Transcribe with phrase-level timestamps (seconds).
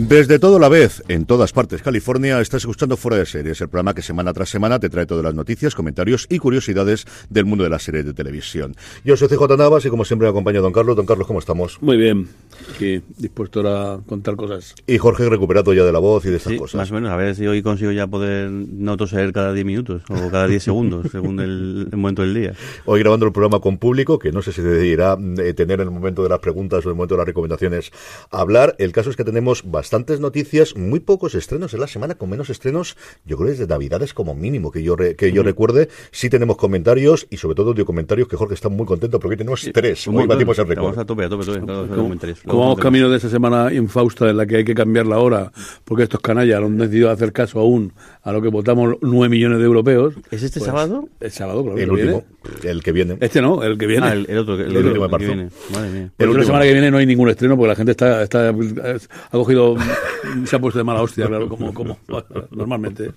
[0.00, 3.94] Desde todo la vez, en todas partes California, estás escuchando Fuera de Series, el programa
[3.94, 7.70] que semana tras semana te trae todas las noticias, comentarios y curiosidades del mundo de
[7.70, 8.76] las series de televisión.
[9.04, 10.94] Yo soy CJ Navas y como siempre me acompaña Don Carlos.
[10.94, 11.82] Don Carlos, ¿cómo estamos?
[11.82, 12.28] Muy bien,
[12.76, 14.76] aquí dispuesto a contar cosas.
[14.86, 16.76] Y Jorge recuperado ya de la voz y de estas Sí, cosas.
[16.78, 17.10] más o menos.
[17.10, 20.62] A ver si hoy consigo ya poder no toser cada 10 minutos o cada 10
[20.62, 22.52] segundos, según el, el momento del día.
[22.84, 25.92] Hoy grabando el programa con público, que no sé si decidirá eh, tener en el
[25.92, 27.90] momento de las preguntas o en el momento de las recomendaciones
[28.30, 28.76] hablar.
[28.78, 32.50] El caso es que tenemos bastantes noticias, muy pocos estrenos en la semana, con menos
[32.50, 35.88] estrenos, yo creo desde Navidades como mínimo, que yo re- que yo recuerde.
[36.10, 39.66] Sí tenemos comentarios y sobre todo de comentarios que Jorge está muy contento porque tenemos
[39.72, 40.06] tres.
[40.06, 40.28] Hoy montón.
[40.28, 40.98] batimos el récord.
[40.98, 42.34] a tope, a tope, a tope.
[42.46, 45.52] Como, vamos camino de esa semana infausta en la que hay que cambiar la hora,
[45.86, 49.58] porque estos canallas no han decidido hacer caso aún a lo que votamos 9 millones
[49.58, 50.12] de europeos.
[50.30, 51.08] ¿Es este pues, sábado?
[51.18, 51.78] El sábado, claro.
[51.78, 52.24] El último,
[52.60, 52.70] viene.
[52.70, 53.16] el que viene.
[53.20, 54.06] Este no, el que viene.
[54.06, 54.54] Ah, el, el otro.
[54.56, 55.26] El, El último de que marzo.
[55.26, 55.48] viene.
[55.72, 56.10] Madre mía.
[56.18, 56.44] El la último.
[56.44, 59.76] semana que viene no hay ningún estreno porque la gente está, está ha cogido,
[60.44, 61.98] se ha puesto de mala hostia, claro, como, como
[62.50, 63.12] normalmente.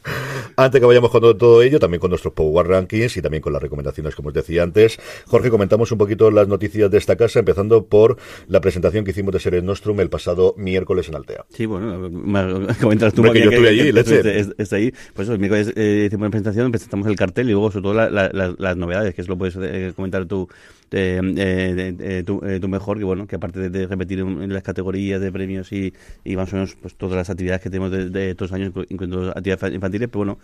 [0.56, 3.62] Antes que vayamos con todo ello, también con nuestros Power Rankings y también con las
[3.62, 5.00] recomendaciones, como os decía antes.
[5.28, 8.18] Jorge, comentamos un poquito las noticias de esta casa, empezando por
[8.48, 11.46] la presentación que hicimos de Series Nostrum el pasado miércoles en Altea.
[11.50, 13.22] Sí, bueno, me- comentas tú.
[13.24, 14.40] Hombre, que María, yo estuve allí, leche.
[14.40, 14.92] es- Está ahí.
[15.14, 17.94] Pues eso, el miércoles eh, hicimos la presentación, presentamos el cartel y luego sobre todo
[17.94, 20.48] la- la- la- las novedades, que eso lo puedes eh, comentar tú.
[20.92, 25.22] Eh, eh, eh, eh, tú mejor que bueno que aparte de, repetir en, las categorías
[25.22, 25.94] de premios y,
[26.26, 29.30] y más o menos pues todas las actividades que tenemos de, de los años incluyendo
[29.30, 30.38] actividades infantiles pero bueno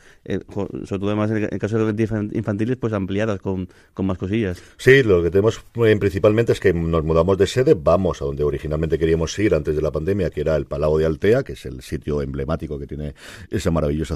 [0.85, 4.17] sobre todo además en el, caso de las actividades infantiles pues ampliadas con, con más
[4.17, 4.61] cosillas.
[4.77, 8.97] Sí, lo que tenemos principalmente es que nos mudamos de sede, vamos a donde originalmente
[8.97, 11.81] queríamos ir antes de la pandemia, que era el Palau de Altea, que es el
[11.81, 13.13] sitio emblemático que tiene
[13.49, 14.15] esa maravillosa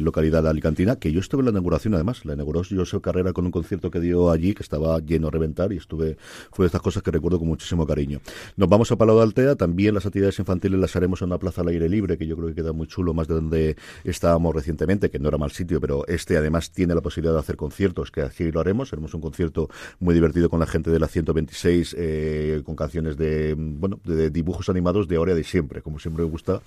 [0.00, 3.52] localidad alicantina, que yo estuve en la inauguración además, la inauguró José Carrera con un
[3.52, 5.30] concierto que dio allí, que estaba lleno a
[5.70, 6.16] y estuve,
[6.52, 8.20] fue de estas cosas que recuerdo con muchísimo cariño.
[8.56, 11.60] Nos vamos a Palau de Altea, también las actividades infantiles las haremos en una plaza
[11.60, 15.10] al aire libre, que yo creo que queda muy chulo, más de donde estábamos recientemente,
[15.10, 18.22] que no era mal sitio, pero este además tiene la posibilidad de hacer conciertos, que
[18.22, 19.68] así lo haremos, haremos un concierto
[19.98, 24.68] muy divertido con la gente de la 126, eh, con canciones de, bueno, de dibujos
[24.68, 26.62] animados de ahora y de siempre, como siempre me gusta,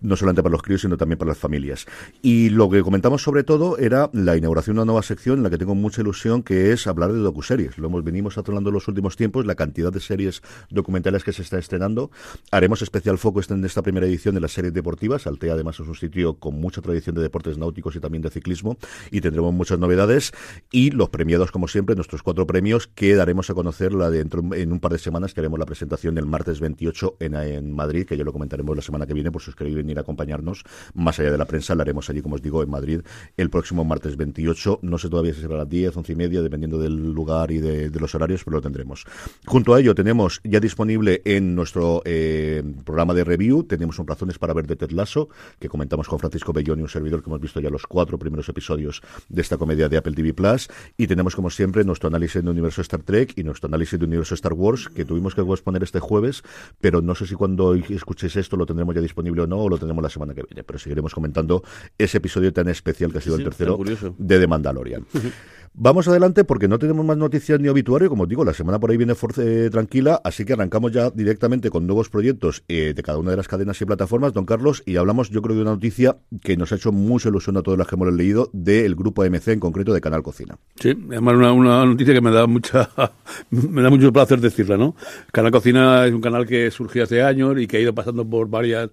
[0.00, 1.86] no solamente para los críos, sino también para las familias.
[2.22, 5.50] Y lo que comentamos sobre todo era la inauguración de una nueva sección en la
[5.50, 7.78] que tengo mucha ilusión, que es hablar de docuseries.
[7.78, 11.58] Lo hemos venimos en los últimos tiempos, la cantidad de series documentales que se está
[11.58, 12.10] estrenando.
[12.50, 15.26] Haremos especial foco este- en esta primera edición de las series deportivas.
[15.26, 18.76] Altea además es un sitio con mucha tradición de deportes náuticos y también de ciclismo
[19.10, 20.32] y tendremos muchas novedades
[20.70, 24.72] y los premiados como siempre, nuestros cuatro premios que daremos a conocer la dentro en
[24.72, 28.16] un par de semanas que haremos la presentación el martes 28 en, en Madrid, que
[28.16, 30.64] ya lo comentaremos la semana que viene por si os queréis venir a acompañarnos
[30.94, 33.00] más allá de la prensa, la haremos allí como os digo en Madrid
[33.36, 36.42] el próximo martes 28, no sé todavía si será a las 10, 11 y media
[36.42, 39.04] dependiendo del lugar y de, de los horarios, pero lo tendremos.
[39.46, 44.38] Junto a ello tenemos ya disponible en nuestro eh, programa de review, tenemos un razones
[44.38, 47.40] para ver de Ted Lasso, que comentamos con Francisco Bellón y un servidor que hemos
[47.40, 51.36] visto ya los cuatro primeros episodios de esta comedia de Apple TV Plus, y tenemos
[51.36, 54.88] como siempre nuestro análisis de universo Star Trek y nuestro análisis de universo Star Wars,
[54.88, 56.42] que tuvimos que exponer este jueves,
[56.80, 59.78] pero no sé si cuando escuchéis esto lo tendremos ya disponible o no, o lo
[59.78, 61.62] tendremos la semana que viene, pero seguiremos comentando
[61.98, 63.78] ese episodio tan especial que ha sido Sí, el tercero
[64.18, 65.06] de The Mandalorian.
[65.76, 68.92] Vamos adelante porque no tenemos más noticias ni obituario, como os digo, la semana por
[68.92, 73.18] ahí viene force, tranquila, así que arrancamos ya directamente con nuevos proyectos eh, de cada
[73.18, 76.18] una de las cadenas y plataformas, don Carlos, y hablamos yo creo de una noticia
[76.42, 79.48] que nos ha hecho mucha ilusión a todos los que hemos leído del grupo AMC
[79.48, 80.56] en concreto de Canal Cocina.
[80.76, 82.88] Sí, además una, una noticia que me da mucha
[83.50, 84.94] me da mucho placer decirla, ¿no?
[85.32, 88.48] Canal Cocina es un canal que surgió hace años y que ha ido pasando por
[88.48, 88.90] varias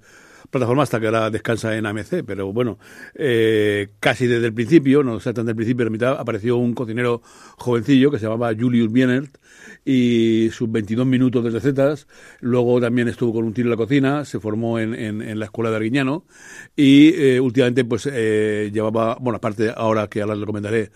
[0.52, 2.78] plataformas hasta que ahora descansa en AMC, pero bueno,
[3.16, 6.74] eh, casi desde el principio, no exactamente desde el principio, en la mitad, apareció un
[6.74, 7.22] cocinero
[7.58, 9.38] jovencillo que se llamaba Julius Bienert
[9.84, 12.08] y sus 22 minutos de recetas,
[12.40, 15.46] luego también estuvo con un tiro en la cocina, se formó en, en, en la
[15.46, 16.26] escuela de Arguiñano
[16.76, 20.92] y eh, últimamente pues eh, llevaba, bueno, aparte ahora que ahora les recomendaré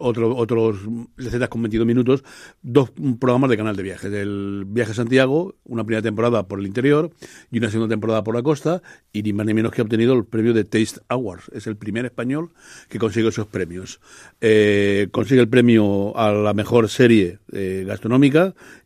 [0.00, 0.78] otro, otros
[1.16, 2.24] recetas con 22 minutos,
[2.62, 2.90] dos
[3.20, 7.10] programas de canal de viajes, el Viaje a Santiago, una primera temporada por el interior
[7.50, 10.14] y una segunda temporada por la costa y ni más ni menos que ha obtenido
[10.14, 12.50] el premio de Taste Awards, es el primer español
[12.88, 14.00] que consigue esos premios.
[14.40, 17.84] Eh, consigue el premio a la mejor serie eh,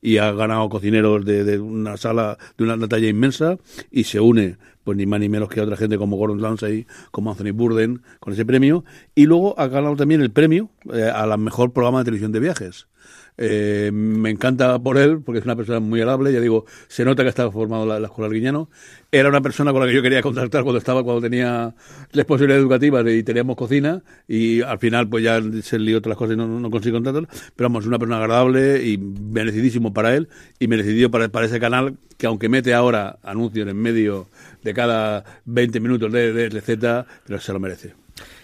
[0.00, 3.58] y ha ganado cocineros de, de una sala de una talla inmensa
[3.90, 4.56] y se une
[4.86, 8.32] pues ni más ni menos que otra gente como Gordon Ramsay, como Anthony Burden, con
[8.32, 8.84] ese premio.
[9.16, 12.38] Y luego ha ganado también el premio eh, a la mejor programa de televisión de
[12.38, 12.86] viajes.
[13.38, 16.32] Eh, me encanta por él, porque es una persona muy agradable.
[16.32, 18.68] Ya digo, se nota que está formado la, la Escuela Arguiñano.
[19.12, 21.74] Era una persona con la que yo quería contactar cuando estaba, cuando tenía
[22.12, 24.02] las posibilidades educativas y teníamos cocina.
[24.26, 27.28] Y al final, pues ya se lió otras cosas y no, no, consigo contactarlo.
[27.54, 30.28] Pero vamos, una persona agradable y merecidísimo para él
[30.58, 34.28] y merecido para, para ese canal que, aunque mete ahora anuncios en medio
[34.62, 37.94] de cada 20 minutos de, de receta, pero se lo merece.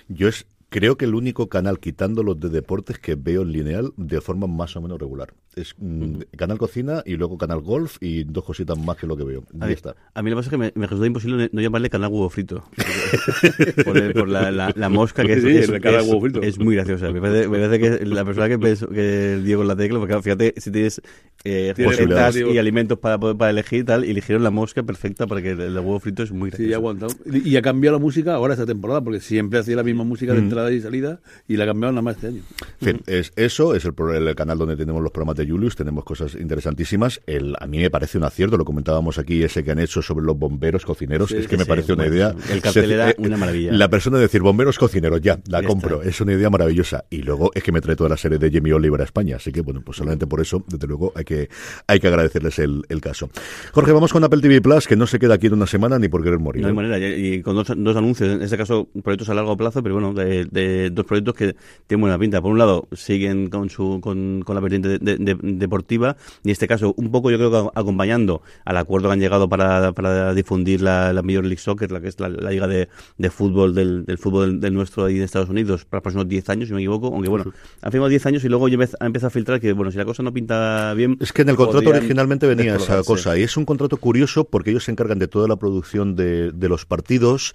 [0.08, 3.92] Yo es creo que el único canal, quitando los de deportes, que veo en lineal
[3.98, 5.34] de forma más o menos regular.
[5.54, 9.24] Es mm, Canal Cocina y luego Canal Golf y dos cositas más que lo que
[9.24, 9.44] veo.
[9.60, 9.94] A Ahí mí, está.
[10.14, 12.30] a mí lo que pasa es que me, me resulta imposible no llamarle canal huevo
[12.30, 12.64] frito.
[13.84, 16.20] por el- por la, la- la mosca que es, Sí, es, el canal es- huevo
[16.22, 16.42] frito.
[16.42, 17.10] es muy graciosa.
[17.10, 20.10] Me parece, me parece que la persona que, pensó, que dio con la tecla, porque
[20.12, 21.00] claro, fíjate, si tienes
[21.44, 25.26] eh, recetas y alimentos para, poder- para elegir y tal, y eligieron la mosca perfecta
[25.26, 26.68] para que el, el huevo frito es muy gracioso.
[26.68, 27.12] Sí, ha aguantado.
[27.30, 30.32] Y, y ha cambiado la música ahora esta temporada, porque siempre hacía la misma música
[30.32, 32.42] de entrada y salida, y la cambiaron nada más este año.
[32.80, 33.94] En fin, es eso, es el,
[34.28, 37.20] el canal donde tenemos los programas de Julius, tenemos cosas interesantísimas.
[37.26, 40.24] El, a mí me parece un acierto, lo comentábamos aquí, ese que han hecho sobre
[40.24, 42.34] los bomberos cocineros, Sí, es que sí, me parece una idea.
[42.50, 43.72] el cartel era eh, una maravilla.
[43.72, 46.08] La persona de decir bomberos cocineros, ya, la Ya compro, está.
[46.10, 47.04] es una idea maravillosa.
[47.10, 49.52] Y luego es que me trae toda la serie de Jamie Oliver a España, así
[49.52, 51.48] que bueno, pues solamente por eso, desde luego, hay que,
[51.86, 53.30] hay que agradecerles el, el caso.
[53.72, 56.08] Jorge, vamos con Apple TV Plus, que no se queda aquí en una semana ni
[56.08, 56.62] por querer morir.
[56.62, 59.56] No hay manera, y, y con dos, dos anuncios, en este caso proyectos a largo
[59.56, 61.54] plazo, pero bueno, de, de dos proyectos que
[61.86, 62.40] tienen buena pinta.
[62.40, 66.48] Por un lado, siguen con su con, con la vertiente de- de- de- deportiva, y
[66.48, 69.92] en este caso, un poco yo creo que acompañando al acuerdo que han llegado para,
[69.92, 72.88] para difundir la, la Major League Soccer, la que es la, la liga de,
[73.18, 76.28] de fútbol del, del fútbol del, del nuestro ahí de Estados Unidos, para los próximos
[76.28, 79.26] 10 años, si me equivoco, aunque bueno, han firmado 10 años y luego ya empezado
[79.28, 81.16] a filtrar que, bueno, si la cosa no pinta bien...
[81.20, 84.70] Es que en el contrato originalmente venía esa cosa, y es un contrato curioso porque
[84.70, 87.52] ellos se encargan de toda la producción de, de los partidos.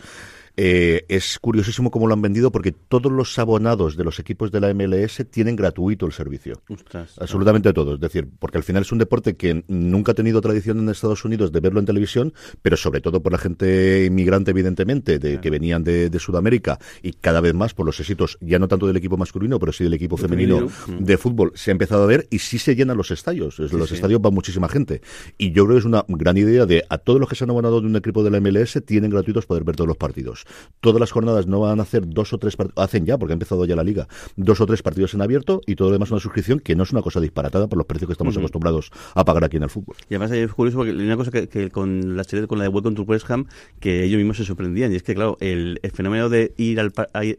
[0.59, 4.59] Eh, es curiosísimo cómo lo han vendido porque todos los abonados de los equipos de
[4.59, 6.63] la MLS tienen gratuito el servicio.
[6.67, 7.13] Ostras.
[7.19, 7.93] Absolutamente todos.
[7.95, 11.23] Es decir, porque al final es un deporte que nunca ha tenido tradición en Estados
[11.25, 12.33] Unidos de verlo en televisión,
[12.63, 17.13] pero sobre todo por la gente inmigrante, evidentemente, de, que venían de, de Sudamérica y
[17.13, 19.93] cada vez más por los éxitos, ya no tanto del equipo masculino, pero sí del
[19.93, 21.05] equipo femenino, femenino.
[21.05, 23.59] de fútbol, se ha empezado a ver y sí se llenan los estadios.
[23.59, 23.95] Es- los sí.
[23.95, 25.01] estadios va muchísima gente.
[25.37, 27.51] Y yo creo que es una gran idea de a todos los que se han
[27.51, 30.45] abonado de un equipo de la MLS tienen gratuitos poder ver todos los partidos.
[30.79, 33.35] Todas las jornadas no van a hacer dos o tres partidos, hacen ya, porque ha
[33.35, 36.19] empezado ya la liga, dos o tres partidos en abierto y todo lo demás una
[36.19, 39.43] suscripción que no es una cosa disparatada por los precios que estamos acostumbrados a pagar
[39.43, 39.95] aquí en el fútbol.
[40.09, 42.63] Y además es curioso porque hay una cosa que, que con la serie, con la
[42.65, 43.45] de Welcome to West Ham,
[43.79, 46.91] que ellos mismos se sorprendían, y es que, claro, el, el fenómeno de ir al,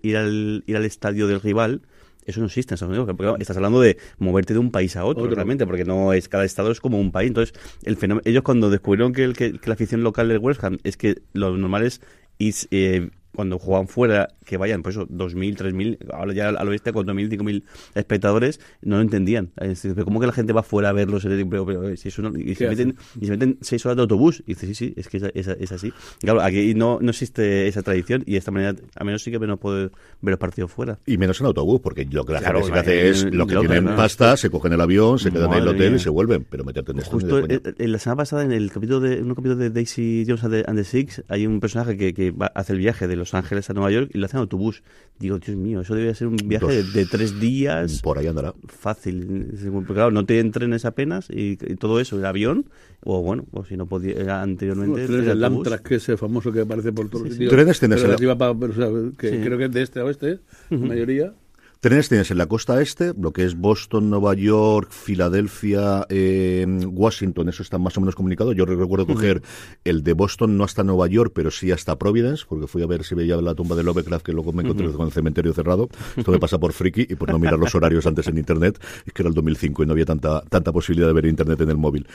[0.02, 1.82] ir, al, ir al estadio del rival,
[2.26, 5.04] eso no existe en Estados Unidos, porque estás hablando de moverte de un país a
[5.06, 5.34] otro, Otro.
[5.34, 7.28] realmente, porque no es cada estado es como un país.
[7.28, 10.62] Entonces, el fenómeno, ellos cuando descubrieron que, el- que, que la afición local del West
[10.62, 12.02] Ham es que lo normal es
[12.38, 16.92] ir, eh, cuando juegan fuera, que vayan, pues eso, 2.000, 3.000, ahora ya al oeste,
[16.92, 17.62] 4.000, 5.000
[17.94, 19.50] espectadores, no lo entendían.
[19.56, 21.24] Es decir, pero ¿Cómo que la gente va fuera a verlos?
[21.24, 24.02] Pero, pero, si eso no- y, se ¿Qué meten, y se meten seis horas de
[24.02, 24.42] autobús.
[24.46, 25.88] Y dice, sí, sí, es que es, es- es así.
[26.22, 29.30] Y claro, aquí no, no existe esa tradición y de esta manera, a menos sí
[29.30, 29.84] que no puede
[30.22, 30.98] ver los partidos fuera.
[31.06, 33.22] Y menos en autobús, porque lo que la Claro, gente sí que hace en- es
[33.24, 33.96] en los que tienen ¿no?
[33.96, 35.96] pasta, se cogen el avión, se quedan en el hotel mía.
[35.96, 38.70] y se vuelven, pero meterte en esto Justo eh, eh, la semana pasada en el
[38.72, 41.60] capítulo de en un capítulo de Daisy Jones and the, and the Six hay un
[41.60, 44.26] personaje que, que va, hace el viaje de Los Ángeles a Nueva York y lo
[44.26, 44.82] hace en autobús.
[45.18, 48.54] Digo, Dios mío, eso debería ser un viaje de, de tres días Por ahí andará.
[48.68, 49.52] fácil.
[49.86, 52.66] Claro, no te entrenes apenas y, y todo eso, el avión,
[53.04, 55.00] o bueno, o si no podía era anteriormente.
[55.00, 55.66] Los trenes el autobús.
[55.66, 57.34] Amtrak, que es ese famoso que aparece por todos los sí.
[57.38, 57.52] sitios.
[57.52, 59.36] Trenes tienes Pero el- que iba pa- pero, o sea, que Sí.
[59.44, 60.38] creo que es de este a oeste,
[60.70, 61.34] la mayoría.
[61.80, 67.48] Trenes tienes en la costa este, lo que es Boston, Nueva York, Filadelfia, eh, Washington,
[67.48, 68.52] eso está más o menos comunicado.
[68.52, 69.42] Yo recuerdo coger
[69.84, 73.04] el de Boston no hasta Nueva York, pero sí hasta Providence, porque fui a ver
[73.04, 75.88] si veía la tumba de Lovecraft, que luego me encontré con el cementerio cerrado.
[76.16, 78.82] Esto me pasa por friki y por no mirar los horarios antes en Internet.
[79.06, 81.70] Es que era el 2005 y no había tanta, tanta posibilidad de ver Internet en
[81.70, 82.08] el móvil.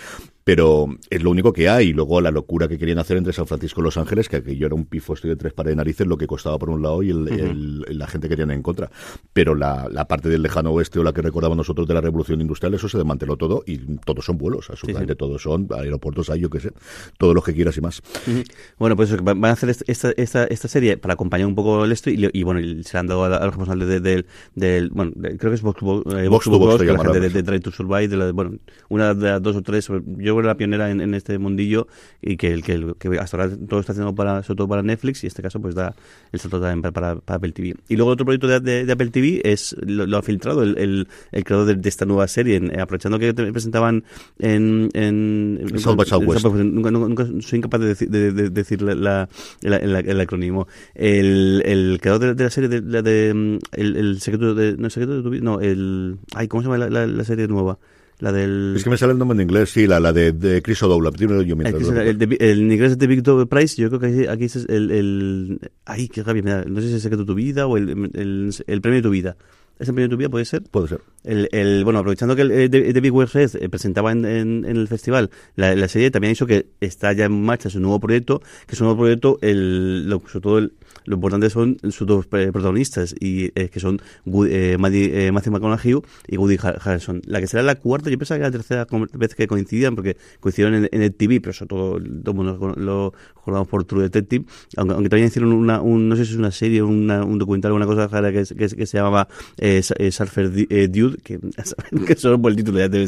[0.43, 1.89] Pero es lo único que hay.
[1.89, 4.65] Y luego la locura que querían hacer entre San Francisco y Los Ángeles, que aquello
[4.65, 7.01] era un pifo estoy de tres pares de narices, lo que costaba por un lado
[7.03, 8.89] y el- el- la gente que tenían en contra.
[9.31, 12.41] Pero la, la parte del lejano oeste o la que recordamos nosotros de la revolución
[12.41, 16.49] industrial, eso se desmanteló todo y todos son vuelos, absolutamente todos son aeropuertos, hay yo
[16.49, 16.71] qué sé,
[17.17, 18.01] todos los que quieras y más.
[18.27, 18.43] Ujú.
[18.77, 21.85] Bueno, pues eso, van a hacer est- esta, esta, esta serie para acompañar un poco
[21.85, 23.99] el esto y, y bueno, y se han dado a, la- a los responsables de-
[24.01, 26.99] del, del, bueno, de- creo que es Vox, eh, Vox Vox Vox Vox, que la
[26.99, 27.33] gente de, sí.
[27.35, 28.57] de Drive to Survive, de bueno,
[28.89, 31.87] una de las dos o tres, yo yo creo, la pionera en, en este mundillo
[32.21, 34.83] y que, el, que, el, que hasta ahora todo está haciendo para, sobre todo para
[34.83, 35.95] Netflix y en este caso pues da
[36.31, 37.75] el salto también para, para, para Apple TV.
[37.87, 40.77] Y luego otro proyecto de, de, de Apple TV es, lo, lo ha filtrado el,
[40.77, 44.03] el, el creador de, de, esta nueva serie, en, aprovechando que te presentaban
[44.39, 44.89] en...
[44.93, 46.45] en, en South by Southwest.
[46.45, 49.29] Nunca, nunca, soy incapaz de, decir, de, de decir la, la,
[49.61, 50.67] la, el acrónimo.
[50.95, 55.17] El, el creador de, la serie de, de el, el, secreto de no el secreto
[55.17, 57.79] de tu vida no el ay cómo se llama la, la, serie nueva
[58.23, 58.73] la del...
[58.77, 61.13] Es que me sale el nombre en inglés, sí, la, la de, de Chris O'Dowd.
[61.17, 61.51] Yo el,
[61.97, 64.91] el, de, el, en inglés es de Victor Price, yo creo que aquí es el...
[64.91, 66.63] el ay, qué rabia me da.
[66.63, 69.03] No sé si es el secreto de tu vida o el, el, el premio de
[69.03, 69.35] tu vida.
[69.77, 70.29] ¿Es el premio de tu vida?
[70.29, 70.63] ¿Puede ser?
[70.63, 71.01] Puede ser.
[71.25, 74.87] El, el, bueno, aprovechando que el, el David West eh, presentaba en, en, en, el
[74.87, 78.41] festival la, la, serie, también ha dicho que está ya en marcha su nuevo proyecto,
[78.67, 80.73] que su nuevo proyecto, el, sobre todo el,
[81.05, 84.01] lo importante son sus dos protagonistas, y eh, que son
[84.49, 85.95] eh, Maddie, eh, Matthew McConaughey
[86.27, 87.21] y Woody Harrelson.
[87.25, 90.17] La que será la cuarta, yo pensaba que era la tercera vez que coincidían, porque
[90.39, 94.45] coincidieron en, en el TV, pero sobre todo todo mundo lo recordamos por True Detective,
[94.77, 97.71] aunque, aunque también hicieron una, un, no sé si es una serie, una, un documental,
[97.71, 103.07] una cosa que, se llamaba eh, Surfer Dude, que, solo por el título ya de,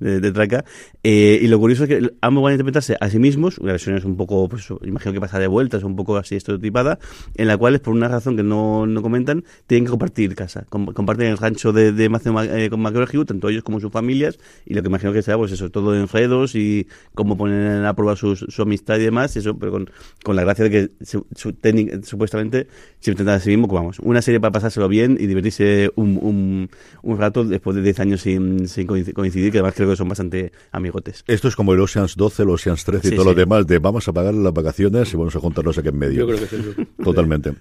[0.00, 0.64] de traca,
[1.02, 3.96] eh, y lo curioso es que ambos van a interpretarse a sí mismos, una versión
[3.96, 6.98] es un poco, pues imagino que pasa de vueltas, un poco así estereotipada,
[7.34, 10.64] en la cual, por una razón que no, no comentan, tienen que compartir casa.
[10.68, 14.38] Com comparten el rancho de, de Matthew eh, con McGregor, tanto ellos como sus familias,
[14.66, 18.16] y lo que imagino que sea, pues eso, todo enredos y cómo ponen a prueba
[18.16, 19.90] su, su amistad y demás, eso, pero con,
[20.24, 22.68] con la gracia de que su, su técnica, supuestamente
[22.98, 26.70] se intenta a sí mismo, vamos, una serie para pasárselo bien y divertirse un, un,
[27.02, 30.52] un rato después de 10 años sin, sin coincidir, que además creo que son bastante
[30.72, 31.24] amigotes.
[31.26, 33.30] Esto es como el Oceans 12, el Oceans 13 y sí, todo sí.
[33.30, 36.20] lo demás, de vamos a pagar las vacaciones y vamos a juntarnos aquí en medio.
[36.20, 36.74] Yo creo que es eso.
[37.20, 37.54] Totalmente.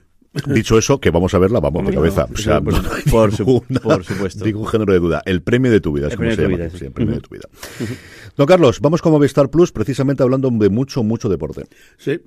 [0.45, 2.27] Dicho eso, que vamos a verla, vamos de cabeza.
[2.31, 4.45] O sea, por, no por, ninguna, por, supuesto.
[4.45, 5.23] Ningún género de duda.
[5.25, 6.55] El premio de tu vida, es como se llama.
[6.55, 6.85] Vida, sí.
[6.85, 7.21] el premio uh -huh.
[7.21, 7.49] de tu vida.
[8.37, 11.63] Don Carlos, vamos con Movistar Plus, precisamente hablando de mucho, mucho deporte.
[11.97, 12.19] Sí,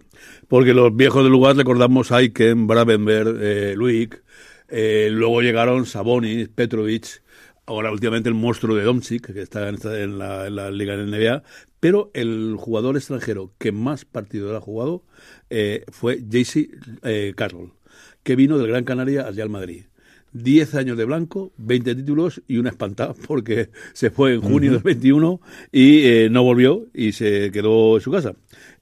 [0.49, 4.21] porque los viejos del lugar recordamos Aiken, Bravenberg, eh, Luik,
[4.69, 7.23] eh, luego llegaron Sabonis, Petrovic,
[7.67, 11.43] ahora últimamente el monstruo de Domchik, que está en la, en la Liga de NBA,
[11.83, 15.03] pero el jugador extranjero que más partidos ha jugado
[15.51, 16.71] eh, fue JC
[17.03, 17.73] eh, Carroll
[18.23, 19.87] que vino del Gran Canaria al Real Madrid.
[20.33, 24.75] 10 años de blanco, 20 títulos y una espantada porque se fue en junio uh
[24.75, 24.77] -huh.
[24.77, 25.41] del 21
[25.73, 28.35] y eh, no volvió y se quedó en su casa.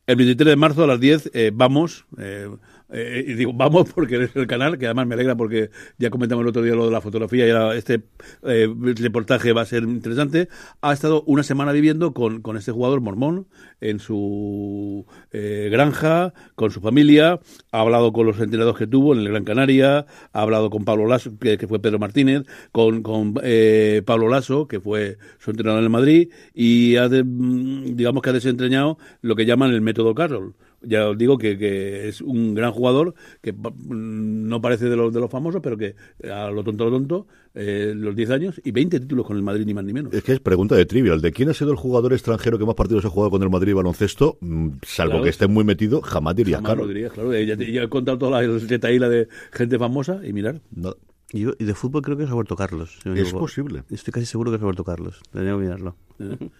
[0.06, 2.48] El 23 de marzo a las 10 eh, vamos, eh,
[2.92, 6.42] eh, y digo, vamos porque es el canal, que además me alegra porque ya comentamos
[6.42, 8.02] el otro día lo de la fotografía y ahora este
[8.42, 10.48] eh, reportaje va a ser interesante.
[10.80, 13.46] Ha estado una semana viviendo con, con este jugador mormón
[13.80, 17.40] en su eh, granja, con su familia,
[17.72, 21.06] ha hablado con los entrenadores que tuvo en el Gran Canaria, ha hablado con Pablo
[21.06, 25.84] Lasso, que, fue Pedro Martínez, con, con eh, Pablo Lasso, que fue su entrenador en
[25.84, 30.54] el Madrid, y ha de, digamos que ha desentrañado lo que llaman el método Carroll
[30.82, 33.54] ya os digo que, que, es un gran jugador que
[33.88, 35.94] no parece de los, de los famosos, pero que
[36.30, 39.66] a lo tonto, lo tonto, eh, los 10 años y 20 títulos con el Madrid,
[39.66, 40.12] ni más ni menos.
[40.14, 41.20] Es que es pregunta de trivial.
[41.20, 43.74] ¿De quién ha sido el jugador extranjero que más partidos ha jugado con el Madrid
[43.74, 44.38] baloncesto?
[44.40, 45.24] Mm, salvo claro.
[45.24, 46.86] que esté muy metido, jamás diría jamás claro.
[46.86, 47.32] Lo claro.
[47.34, 50.60] Ya, ya, he contado toda la retaíla de gente famosa y mirar.
[50.70, 50.94] No.
[51.32, 52.98] Y, yo, y de fútbol creo que es Roberto Carlos.
[53.02, 53.84] Si es posible.
[53.90, 55.20] Estoy casi seguro que es Roberto Carlos.
[55.30, 55.96] Tendría que mirarlo.
[56.18, 56.50] ¿Eh?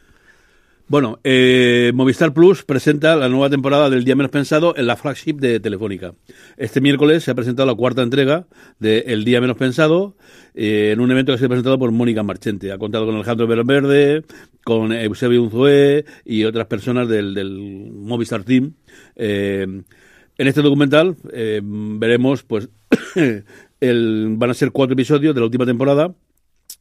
[0.91, 5.35] Bueno, eh, Movistar Plus presenta la nueva temporada del Día Menos Pensado en la flagship
[5.35, 6.15] de Telefónica.
[6.57, 8.49] Este miércoles se ha presentado la cuarta entrega
[8.81, 10.17] de El Día Menos Pensado
[10.53, 12.73] eh, en un evento que se ha presentado por Mónica Marchente.
[12.73, 14.25] Ha contado con Alejandro Verde,
[14.65, 18.73] con Eusebio Unzué y otras personas del, Movistar Team.
[19.15, 19.63] Eh,
[20.39, 22.69] en este documental eh, veremos, pues,
[23.81, 26.13] el, van a ser cuatro episodios de la última temporada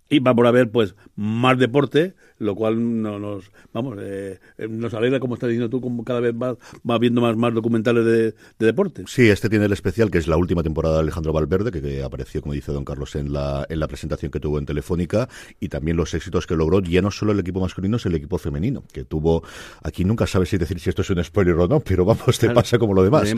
[0.09, 5.19] y vamos a ver pues más deporte lo cual no nos vamos eh, nos alegra
[5.19, 6.57] como estás diciendo tú como cada vez vas
[6.89, 9.03] va viendo más más documentales de, de, deporte.
[9.07, 12.03] Sí este tiene el especial que es la última temporada de Alejandro Valverde que, que,
[12.03, 15.29] apareció como dice don Carlos en la en la presentación que tuvo en Telefónica
[15.59, 18.37] y también los éxitos que logró ya no solo el equipo masculino es el equipo
[18.37, 19.43] femenino que tuvo
[19.83, 22.47] aquí nunca sabes si decir si esto es un spoiler o no pero vamos te
[22.47, 22.55] claro.
[22.55, 23.33] pasa como lo demás.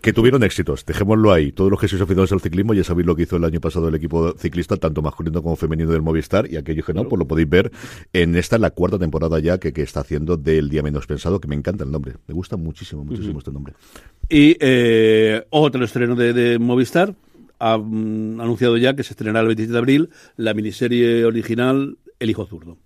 [0.00, 1.52] Que tuvieron éxitos dejémoslo ahí.
[1.52, 3.88] Todos los que sois aficionados al ciclismo ya sabéis lo que hizo el año pasado
[3.88, 7.26] el equipo ciclista tanto masculino como femenino del Movistar y aquellos que no, pues lo
[7.26, 7.72] podéis ver
[8.12, 11.48] en esta, la cuarta temporada ya que, que está haciendo del Día Menos Pensado, que
[11.48, 12.14] me encanta el nombre.
[12.26, 13.38] Me gusta muchísimo, muchísimo uh -huh.
[13.38, 13.74] este nombre.
[14.28, 17.14] Y eh, otro estreno de, de Movistar
[17.58, 22.30] ha um, anunciado ya que se estrenará el 27 de abril la miniserie original El
[22.30, 22.78] Hijo Zurdo.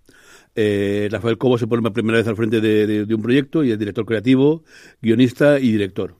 [0.57, 3.63] Eh, Rafael Cobo se pone por primera vez al frente de, de, de, un proyecto
[3.63, 4.65] y es director creativo,
[5.01, 6.17] guionista y director.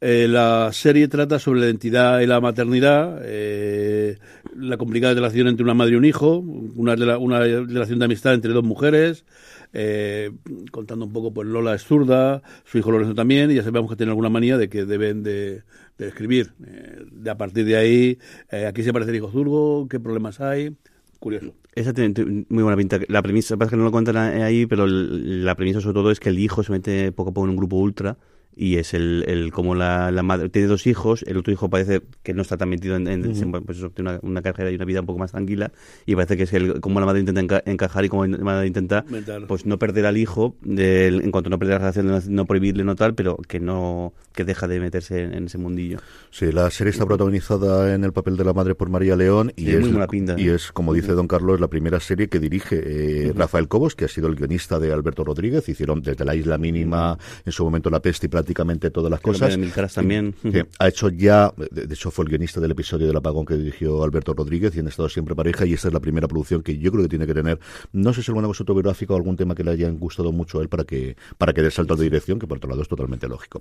[0.00, 4.18] Eh, la serie trata sobre la identidad y la maternidad, eh,
[4.54, 8.52] la complicada relación entre una madre y un hijo, una, una relación de amistad entre
[8.52, 9.24] dos mujeres,
[9.72, 10.30] eh,
[10.70, 13.96] contando un poco, pues Lola es zurda, su hijo Lorenzo también, y ya sabemos que
[13.96, 15.64] tienen alguna manía de que deben de,
[15.98, 16.52] escribir.
[16.66, 18.18] Eh, de a partir de ahí,
[18.50, 20.76] eh, aquí se parece el hijo zurdo, qué problemas hay,
[21.18, 21.54] curioso.
[21.74, 22.14] Esa tiene
[22.48, 22.98] muy buena pinta.
[23.08, 26.30] La premisa, pasa que no lo cuentan ahí, pero la premisa sobre todo es que
[26.30, 28.16] el hijo se mete poco a poco en un grupo ultra
[28.58, 32.00] y es el, el como la, la, madre tiene dos hijos, el otro hijo parece
[32.22, 34.86] que no está tan metido en, en pues eso, tiene una, una, carrera y una
[34.86, 35.72] vida un poco más tranquila
[36.06, 39.04] y parece que es el como la madre intenta encajar y como la madre intenta
[39.46, 42.96] pues no perder al hijo de, en cuanto no perder la relación, no, prohibirle no
[42.96, 45.98] tal, pero que no que deja de meterse en, ese mundillo.
[46.30, 49.70] Sí, la serie está protagonizada en el papel de la madre por María León y,
[49.70, 49.86] es,
[50.36, 54.06] y es, como dice don Carlos, la primera serie que dirige eh, Rafael Cobos, que
[54.06, 57.90] ha sido el guionista de Alberto Rodríguez, hicieron desde La Isla Mínima, en su momento
[57.90, 59.58] La Peste y prácticamente todas las cosas.
[59.92, 60.34] también.
[60.78, 64.34] ha hecho ya, de hecho fue el guionista del episodio del apagón que dirigió Alberto
[64.34, 67.02] Rodríguez y han estado siempre pareja y esta es la primera producción que yo creo
[67.02, 67.58] que tiene que tener,
[67.92, 70.62] no sé si alguna cosa autobiográfica o algún tema que le hayan gustado mucho a
[70.62, 73.26] él para que para que dé salto de dirección, que por otro lado es totalmente
[73.26, 73.60] lógico.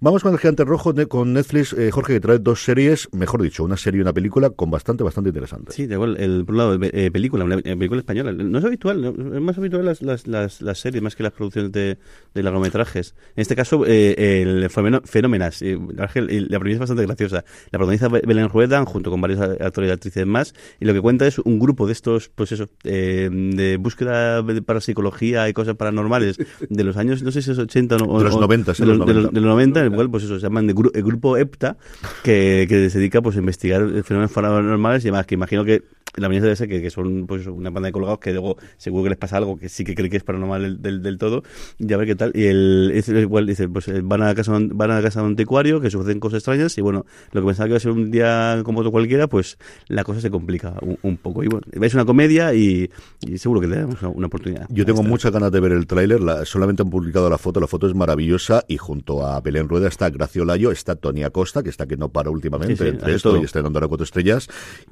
[0.00, 3.62] Vamos con el gigante rojo con Netflix, eh, Jorge, que trae dos series, mejor dicho,
[3.62, 5.72] una serie y una película con bastante, bastante interesante.
[5.72, 8.32] Sí, de igual, el, por un lado, eh, película, una película española.
[8.32, 11.70] No es habitual, es más habitual las, las, las, las series más que las producciones
[11.70, 11.98] de,
[12.34, 13.14] de largometrajes.
[13.36, 15.62] En este caso, eh, el fenómenas.
[15.62, 17.44] Y, la premisa es bastante graciosa.
[17.70, 20.54] La protagoniza Belén Rueda junto con varios actores y actrices más.
[20.80, 24.80] Y lo que cuenta es un grupo de estos, pues eso, eh, de búsqueda para
[24.80, 26.38] psicología y cosas paranormales
[26.68, 29.30] de los años, no sé si es 80 o, de los 90, de, los, 90.
[29.30, 31.76] De, los, 90, en el cual, pues eso, se llaman el grupo EPTA,
[32.22, 35.82] que, que se dedica pues a investigar fenómenos paranormales y además que imagino que
[36.16, 39.04] la mayoría de ser que, que, son pues una banda de colgados que luego seguro
[39.04, 41.42] que les pasa algo que sí que cree que es paranormal del, del, todo
[41.78, 42.32] y a ver qué tal.
[42.34, 45.26] Y el igual dice pues eh, van a la casa van a la casa de
[45.26, 47.92] un anticuario que suceden cosas extrañas y bueno lo que pensaba que iba a ser
[47.92, 51.42] un día como otro cualquiera pues la cosa se complica un, poco.
[51.42, 52.90] Y bueno es una comedia y,
[53.36, 54.66] seguro que le damos una, oportunidad.
[54.70, 57.86] Yo tengo muchas ganas de ver el tráiler solamente han publicado la foto la foto
[57.86, 61.86] es maravillosa y junto a Belén Rueda está Gracio Layo está Tony Acosta que está
[61.86, 64.48] que no para últimamente entre esto y está dando ahora cuatro estrellas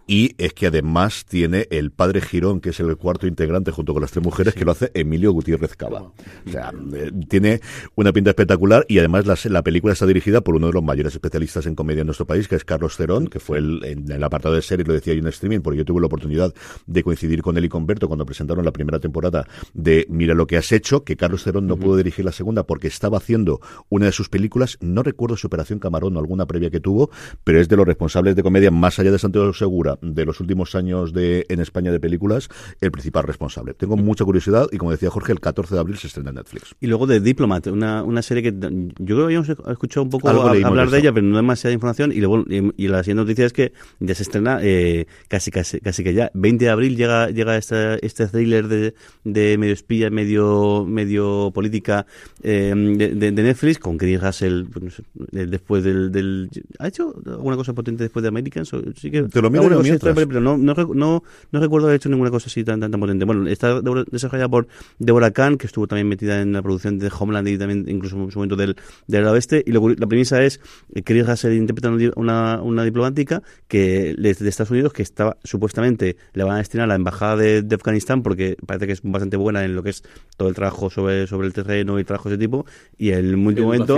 [0.07, 4.02] y es que además tiene el padre Girón, que es el cuarto integrante junto con
[4.02, 6.02] las tres mujeres, que lo hace Emilio Gutiérrez Cava.
[6.02, 7.61] O sea, eh, tiene
[7.95, 11.14] una pinta espectacular y además la, la, película está dirigida por uno de los mayores
[11.14, 14.23] especialistas en comedia en nuestro país, que es Carlos Cerón, que fue el, en el
[14.23, 16.52] apartado de serie, lo decía yo en streaming, porque yo tuve la oportunidad
[16.87, 20.47] de coincidir con él y con Berto cuando presentaron la primera temporada de Mira lo
[20.47, 24.07] que has hecho, que Carlos Cerón no pudo dirigir la segunda porque estaba haciendo una
[24.07, 27.11] de sus películas, no recuerdo su Operación Camarón o alguna previa que tuvo,
[27.44, 30.75] pero es de los responsables de comedia más allá de Santiago Segura de los últimos
[30.75, 32.49] años de en España de películas,
[32.81, 33.75] el principal responsable.
[33.75, 36.75] Tengo mucha curiosidad y como decía Jorge, el 14 de abril se estrena en Netflix.
[36.81, 40.29] Y luego de Diplomat, una, una serie que yo creo que habíamos escuchado un poco
[40.29, 42.12] hablar de, ella, pero no demasiada información.
[42.12, 46.05] Y, luego, y, la siguiente noticia es que ya se estrena eh, casi, casi casi
[46.05, 46.31] que ya.
[46.35, 52.07] 20 de abril llega llega este, este thriller de, de medio espía, medio medio política
[52.43, 58.05] eh, de, Netflix con Chris Russell pues, después del, del, ¿Ha hecho alguna cosa potente
[58.05, 58.71] después de Americans?
[58.97, 59.69] Sí que, Te lo miro
[60.12, 63.24] pero no, no, no, no recuerdo haber hecho ninguna cosa así tan, tan, potente.
[63.24, 64.66] Bueno, está desarrollada por
[64.98, 68.31] Deborah Kahn, que estuvo también metida en la producción de Homeland y también incluso en
[68.31, 68.76] su momento del,
[69.07, 69.62] del oeste.
[69.66, 70.61] Y la premisa es
[70.94, 76.44] que Chris Russell interpreta una, una diplomática que de, Estados Unidos que estaba supuestamente le
[76.44, 79.74] van a destinar a la embajada de, Afganistán porque parece que es bastante buena en
[79.74, 80.02] lo que es
[80.37, 82.66] todo el trabajo sobre, sobre el terreno y trabajo de ese tipo.
[82.98, 83.96] Y en el último momento.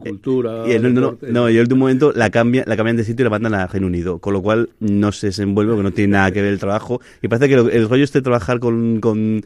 [0.00, 0.64] cultura.
[0.66, 3.24] Y el, no, no, y el último momento la, cambia, la cambian de sitio y
[3.24, 4.18] la mandan a Reino Unido.
[4.18, 7.00] Con lo cual no se desenvuelve, que no tiene nada que ver el trabajo.
[7.22, 9.42] Y parece que el rollo este de trabajar con, con,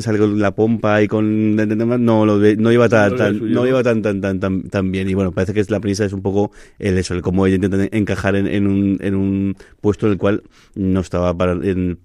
[0.00, 4.02] sale con la pompa y con no lo no iba tan, tan no iba tan
[4.02, 6.50] tan tan tan tan bien y bueno parece que es la premisa es un poco
[6.78, 10.18] el eso el cómo ella intenta encajar en, en un en un puesto en el
[10.18, 10.42] cual
[10.74, 11.98] no estaba para en,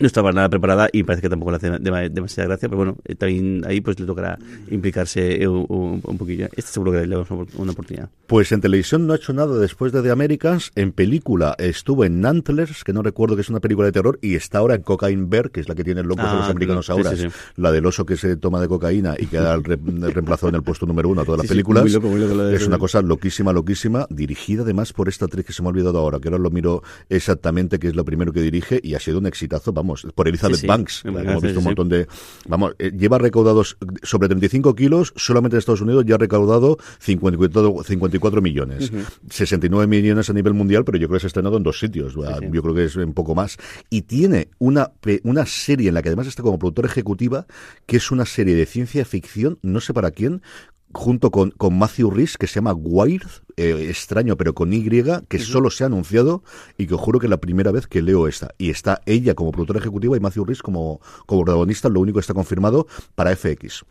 [0.00, 3.14] no estaba nada preparada y parece que tampoco le hace demasiada gracia, pero bueno, eh,
[3.14, 4.38] también ahí pues le tocará
[4.70, 6.46] implicarse un, poquillo.
[6.56, 8.08] Este seguro que le damos una oportunidad.
[8.26, 12.20] Pues en televisión no ha hecho nada después de The Americans, en película estuvo en
[12.20, 15.28] Nantlers, que no recuerdo que es una película de terror, y está ahora en Cocaine
[15.28, 17.12] Bear, que es la que tienen locos de los ah, americanos ahora,
[17.56, 20.86] la del oso que se toma de cocaína y queda re reemplazado en el puesto
[20.86, 21.84] número uno a todas las películas.
[21.84, 25.98] es una cosa loquísima, loquísima, dirigida además por esta actriz que se me ha olvidado
[25.98, 29.18] ahora, que ahora lo miro exactamente, que es lo primero que dirige, y ha sido
[29.18, 31.02] un exitazo, vamos, por Elizabeth Banks.
[31.04, 32.06] Hemos visto un montón de.
[32.48, 37.82] Vamos, eh, lleva recaudados sobre 35 kilos, solamente en Estados Unidos ya ha recaudado 54,
[37.84, 38.92] 54 millones.
[39.28, 42.14] 69 millones a nivel mundial, pero yo creo que se ha estrenado en dos sitios.
[42.14, 43.56] Yo creo que es un poco más.
[43.88, 44.92] Y tiene una,
[45.24, 47.46] una serie en la que además está como productora ejecutiva,
[47.86, 50.42] que es una serie de ciencia ficción, no sé para quién,
[50.92, 54.88] junto con, con Matthew Rhys, que se llama Wired, eh, extraño, pero con Y,
[55.28, 56.42] que solo se ha anunciado
[56.78, 58.54] y que os juro que es la primera vez que leo esta.
[58.58, 62.22] Y está ella como productora ejecutiva y Matthew Rhys como, como protagonista, lo único que
[62.22, 63.84] está confirmado para FX.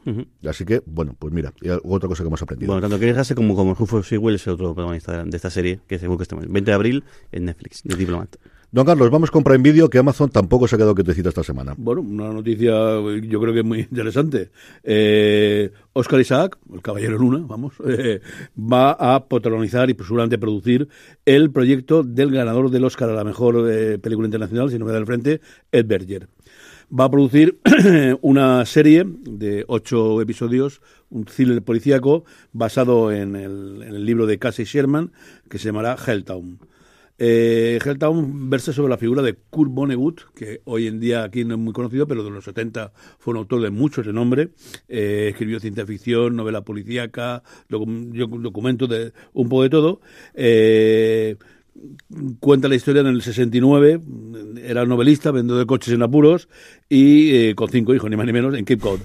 [0.47, 2.73] Así que, bueno, pues mira, otra cosa que hemos aprendido.
[2.73, 5.79] Bueno, tanto que dejarse como, como Rufus Sewell es el otro protagonista de esta serie,
[5.87, 6.45] que seguro que estamos.
[6.47, 8.35] 20 de abril en Netflix, de Diplomat.
[8.71, 11.73] Don Carlos, vamos con Prime Video, que Amazon tampoco se ha quedado quietecita esta semana.
[11.75, 14.51] Bueno, una noticia yo creo que muy interesante.
[14.83, 18.21] Eh, Oscar Isaac, el caballero Luna, vamos, eh,
[18.55, 20.87] va a protagonizar y seguramente producir
[21.25, 24.91] el proyecto del ganador del Oscar a la mejor eh, película internacional, si no me
[24.91, 26.29] da el frente, Ed Berger.
[26.91, 27.59] Va a producir
[28.21, 30.79] una serie de ocho episodios,
[31.09, 35.11] un thriller policíaco, basado en el, en el libro de Casey Sherman,
[35.49, 36.68] que se llamará Helltown.
[37.21, 41.55] Eh, Helltown versa sobre la figura de Kurt Vonnegut, que hoy en día aquí no
[41.55, 44.49] es muy conocido, pero de los 70 fue un autor de mucho ese nombre.
[44.87, 50.01] Eh, escribió ciencia ficción, novela policíaca, documentos de un poco de todo.
[50.33, 51.35] Eh,
[52.39, 54.01] cuenta la historia en el 69,
[54.63, 56.49] era novelista, vendedor de coches en apuros
[56.87, 58.99] y eh, con cinco hijos, ni más ni menos, en Cape Cod.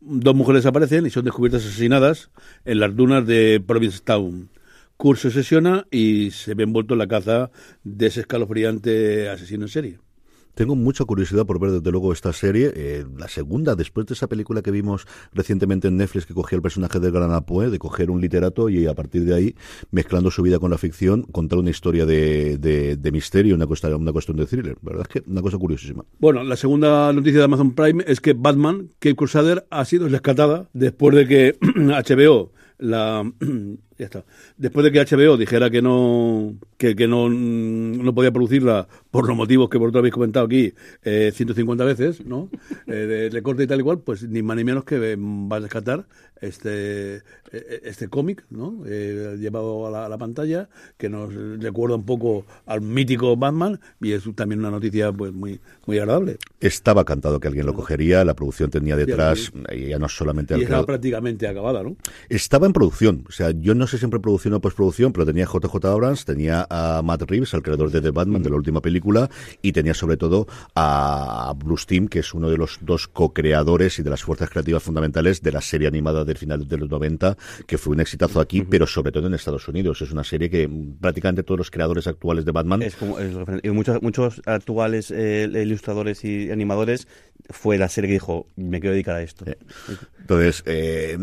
[0.00, 2.30] Dos mujeres aparecen y son descubiertas asesinadas
[2.64, 4.48] en las dunas de Provincetown.
[4.96, 7.50] Curso se sesiona y se ve envuelto en la caza
[7.84, 9.98] de ese escalofriante asesino en serie.
[10.54, 14.26] Tengo mucha curiosidad por ver desde luego esta serie, eh, la segunda, después de esa
[14.26, 18.20] película que vimos recientemente en Netflix que cogía el personaje de Gran de coger un
[18.20, 19.54] literato y a partir de ahí,
[19.90, 24.36] mezclando su vida con la ficción, contar una historia de, de, misterio, una, una cuestión
[24.36, 24.76] de thriller.
[24.82, 26.04] La verdad es que una cosa curiosísima.
[26.18, 30.68] Bueno, la segunda noticia de Amazon Prime es que Batman, Cape Crusader, ha sido rescatada
[30.74, 33.22] después de que HBO la
[34.02, 34.24] ya está.
[34.56, 39.36] Después de que HBO dijera que no que, que no, no podía producirla por los
[39.36, 42.48] motivos que vosotros habéis comentado aquí eh, 150 veces, ¿no?
[42.86, 45.60] Eh, de recorte y tal y cual, pues ni más ni menos que va a
[45.60, 46.04] rescatar
[46.40, 47.16] este
[47.52, 48.82] eh, este cómic, ¿no?
[48.86, 54.24] Eh, llevado a la, pantalla que nos recuerda un poco al mítico Batman y es
[54.34, 56.38] también una noticia pues muy muy agradable.
[56.60, 59.52] Estaba cantado que alguien lo cogería, la producción tenía detrás
[59.88, 61.96] ya no solamente y estaba prácticamente acabada, ¿no?
[62.28, 65.84] Estaba en producción, o sea, yo no sé siempre producción o postproducción, pero tenía JJ
[65.84, 69.28] Abrams, tenía a Matt Reeves, el creador de The Batman, de la última película,
[69.60, 74.02] y tenía sobre todo a Bruce Timm, que es uno de los dos co-creadores y
[74.02, 77.76] de las fuerzas creativas fundamentales de la serie animada del final de los 90, que
[77.76, 80.00] fue un exitazo aquí, pero sobre todo en Estados Unidos.
[80.00, 80.68] Es una serie que
[81.00, 82.82] prácticamente todos los creadores actuales de Batman...
[82.82, 83.18] Es como,
[83.74, 87.06] muchos, muchos actuales eh, ilustradores y animadores
[87.50, 89.44] fue la serie que dijo, me quiero dedicar a esto.
[90.20, 91.18] Entonces, eh,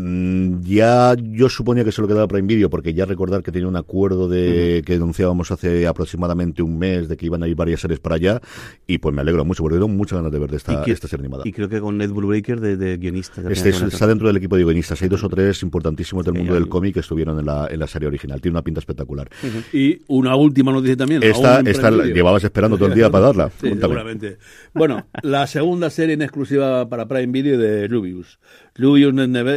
[0.62, 3.76] ya yo suponía que se lo quedaba para Video, porque ya recordar que tenía un
[3.76, 7.98] acuerdo de que denunciábamos hace aproximadamente un mes de que iban a ir varias series
[7.98, 8.40] para allá,
[8.86, 11.24] y pues me alegro mucho, porque tengo muchas ganas de ver de esta, esta serie
[11.24, 11.44] animada.
[11.46, 13.42] Y creo que con Ned Breaker de, de guionista.
[13.50, 15.00] Este está dentro del equipo de guionistas.
[15.02, 17.86] Hay dos o tres importantísimos del mundo del cómic que estuvieron en la, en la
[17.86, 18.40] serie original.
[18.40, 19.28] Tiene una pinta espectacular.
[19.72, 21.22] Y una última noticia también.
[21.22, 23.50] Esta, esta llevabas esperando todo el día para darla.
[23.60, 24.38] Sí, seguramente.
[24.74, 28.38] Bueno, la segunda serie en exclusiva para Prime Video de Rubius.
[28.74, 29.14] Rubius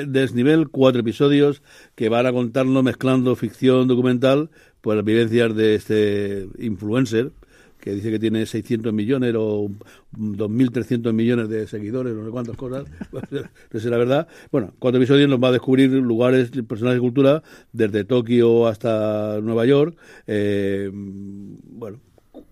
[0.07, 1.61] Desnivel, cuatro episodios
[1.95, 4.49] que van a contarnos mezclando ficción documental,
[4.81, 7.31] pues las vivencias de este influencer,
[7.79, 9.69] que dice que tiene 600 millones o
[10.17, 12.85] 2.300 millones de seguidores, no sé cuántas cosas,
[13.71, 14.27] no sé la verdad.
[14.51, 19.65] Bueno, cuatro episodios nos va a descubrir lugares, personajes de cultura, desde Tokio hasta Nueva
[19.65, 19.97] York.
[20.27, 21.99] Eh, bueno,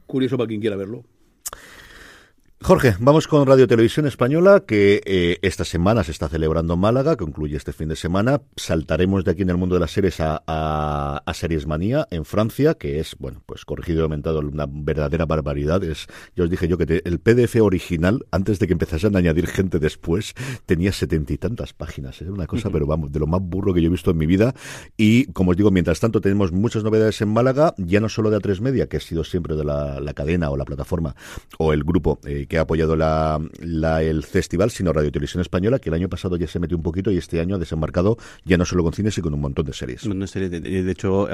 [0.05, 1.03] curioso para quien quiera verlo.
[2.63, 7.15] Jorge, vamos con Radio Televisión Española, que eh, esta semana se está celebrando en Málaga,
[7.17, 8.43] concluye este fin de semana.
[8.55, 12.75] Saltaremos de aquí en el mundo de las series a, a, Series Manía en Francia,
[12.75, 15.83] que es, bueno, pues corregido y aumentado, una verdadera barbaridad.
[15.83, 19.47] Es, yo os dije yo que el PDF original, antes de que empezasen a añadir
[19.47, 20.35] gente después,
[20.67, 22.21] tenía setenta y tantas páginas.
[22.21, 24.27] Es una cosa, pero vamos, de lo más burro que yo he visto en mi
[24.27, 24.53] vida.
[24.97, 28.37] Y, como os digo, mientras tanto tenemos muchas novedades en Málaga, ya no solo de
[28.37, 31.15] A3 Media, que ha sido siempre de la, cadena o la plataforma
[31.57, 33.39] o el grupo eh, que ha apoyado la,
[34.01, 37.09] el festival, sino Radio Televisión Española, que el año pasado ya se metió un poquito
[37.09, 39.71] y este año ha desembarcado ya no solo con cines, sino con un montón de
[39.71, 40.03] series.
[40.03, 41.29] De, hecho,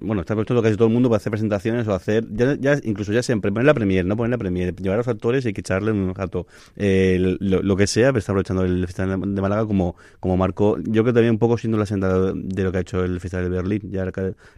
[0.00, 3.22] bueno, está puesto casi todo el mundo para hacer presentaciones o hacer, ya, incluso ya
[3.22, 5.92] siempre, poner la premier, no poner la premier, llevar a los actores y que echarle
[5.92, 10.36] un rato, eh, lo, que sea, pero está aprovechando el Festival de Málaga como, como
[10.36, 13.20] marco, yo creo también un poco siendo la senda de lo que ha hecho el
[13.20, 14.10] Festival de Berlín, ya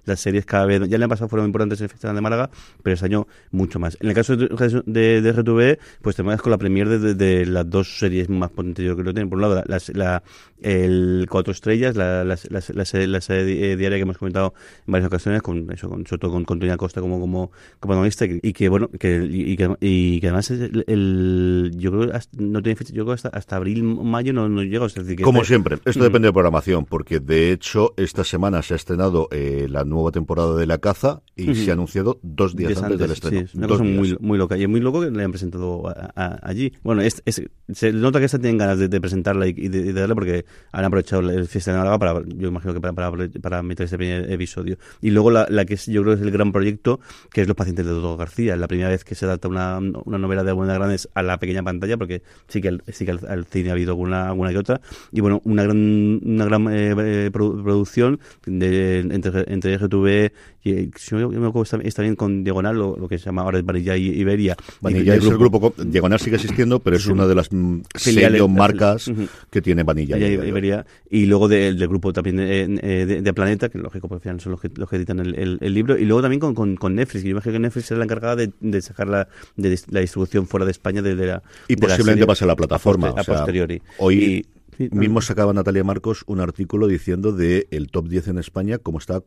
[0.06, 2.48] las series cada vez, ya le han pasado fueron importantes en el Festival de Málaga,
[2.82, 3.98] pero este año mucho más.
[4.00, 4.48] En el caso de,
[4.86, 8.84] de, de RTV, pues te con la premier de, de, las dos series más potentes
[8.84, 9.28] yo creo que tienen.
[9.28, 10.22] Por un lado, la, la,
[10.60, 14.54] el Cuatro Estrellas, la, la, la, serie diaria que hemos comentado
[14.86, 18.06] en varias ocasiones, con eso, con, sobre todo con, con Toña Costa como, como, como
[18.06, 22.92] y que, bueno, que, y, que, y que además el, yo creo no tiene fecha,
[22.92, 24.86] yo creo hasta, hasta abril, mayo no, no llega.
[25.22, 29.28] como este siempre, esto depende de programación, porque de hecho esta semana se ha estrenado
[29.30, 33.12] eh, la nueva temporada de La Caza y se ha anunciado dos días antes, del
[33.12, 33.38] estreno.
[33.38, 35.84] Sí, es una cosa muy, muy loca y es muy loco que le hayan presentado
[36.14, 36.72] allí.
[36.82, 40.84] Bueno, es, se nota que esta tienen ganas de, presentarla y, de, darle porque han
[40.84, 44.30] aprovechado el fiesta de Málaga para, yo imagino que para, para, para, meter este primer
[44.32, 44.78] episodio.
[45.00, 46.98] Y luego la, la que es, yo creo que es el gran proyecto,
[47.30, 48.54] que es Los pacientes de Dodo García.
[48.54, 51.38] Es la primera vez que se adapta una, una novela de Buenas Grandes a la
[51.38, 54.80] pequeña pantalla, porque sí que, sí que al, cine ha habido alguna, alguna que otra.
[55.12, 60.32] Y bueno, una gran, una gran eh, eh, producción de, entre, entre GTV
[60.64, 60.90] y
[61.30, 63.96] si yo me acuerdo está, bien con Diagonal, lo, que se llama ahora es Vanilla
[63.96, 64.56] y Iberia.
[64.80, 69.10] Vanilla es el grupo, Diagonal sigue existiendo, pero es una de las mm, filiales marcas
[69.50, 70.84] que tiene Vanilla, y Iberia.
[71.10, 74.88] Y luego del grupo también de, de, Planeta, que lógico, pues, son los que, los
[74.88, 75.98] que editan el, el, libro.
[75.98, 78.36] Y luego también con, con, con Netflix, que yo imagino que Netflix será la encargada
[78.36, 81.42] de, de sacar la, de, la distribución fuera de España de, la.
[81.68, 83.08] Y posiblemente pase a la plataforma.
[83.08, 83.80] A, posteriori.
[83.98, 84.46] Hoy.
[84.78, 89.22] Mismo sacaba Natalia Marcos un artículo diciendo de el top 10 en España, como está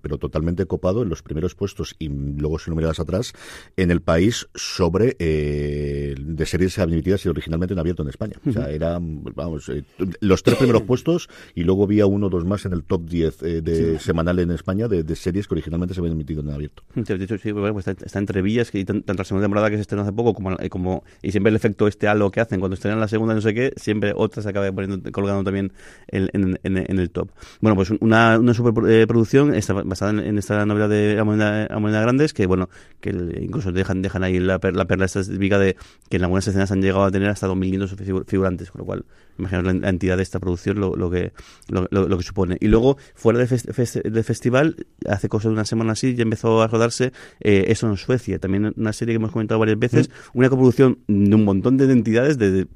[0.00, 3.32] pero totalmente copado en los primeros puestos y luego si lo miras atrás,
[3.76, 8.36] en el país sobre eh, de series emitidas y originalmente en abierto en España.
[8.46, 9.84] O sea, eran, vamos, eh,
[10.20, 13.42] los tres primeros puestos y luego había uno o dos más en el top 10
[13.42, 16.82] eh, de semanal en España de, series que originalmente se habían emitido en abierto.
[16.94, 20.02] De hecho, sí, pues está, entre vías, que tanto la segunda temporada que se estrenó
[20.02, 23.08] hace poco como, como y siempre el efecto este halo que hacen cuando estrenan la
[23.08, 25.72] segunda no sé qué, siempre otra se acaba poniendo colgando también
[26.08, 27.30] en, en, el top.
[27.60, 32.68] Bueno, pues una, una superproducción está basada en, esta novela de Amoneda Grandes, que bueno,
[33.00, 35.76] que incluso dejan, dejan ahí la, la perla estadística de
[36.08, 39.04] que en algunas escenas han llegado a tener hasta 2.500 figurantes, con lo cual
[39.38, 41.32] imagino la, entidad de esta producción lo, lo que
[41.68, 42.56] lo, que supone.
[42.60, 46.68] Y luego, fuera del de festival, hace cosa de una semana así, ya empezó a
[46.68, 50.38] rodarse eh, eso en Suecia, también una serie que hemos comentado varias veces, mm.
[50.38, 52.66] una coproducción de un montón de entidades, de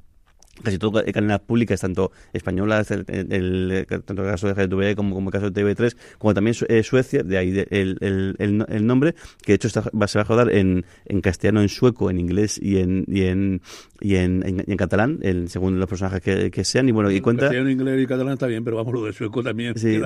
[0.62, 5.28] casi todo cadenas públicas, tanto españolas, el, el, tanto el caso de GTV como, como
[5.28, 9.52] el caso de TV3, como también eh, Suecia, de ahí el, el, el, nombre, que
[9.52, 12.58] de hecho está, va, se va a rodar en, en castellano, en sueco, en inglés
[12.62, 13.62] y en, y en,
[14.00, 16.88] y en, en, catalán, el, según los personajes que, que, sean.
[16.88, 17.46] Y bueno, y cuenta.
[17.46, 19.76] Castellano, inglés y catalán está bien, pero vamos, lo de sueco también.
[19.78, 20.00] Sí,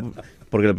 [0.50, 0.72] porque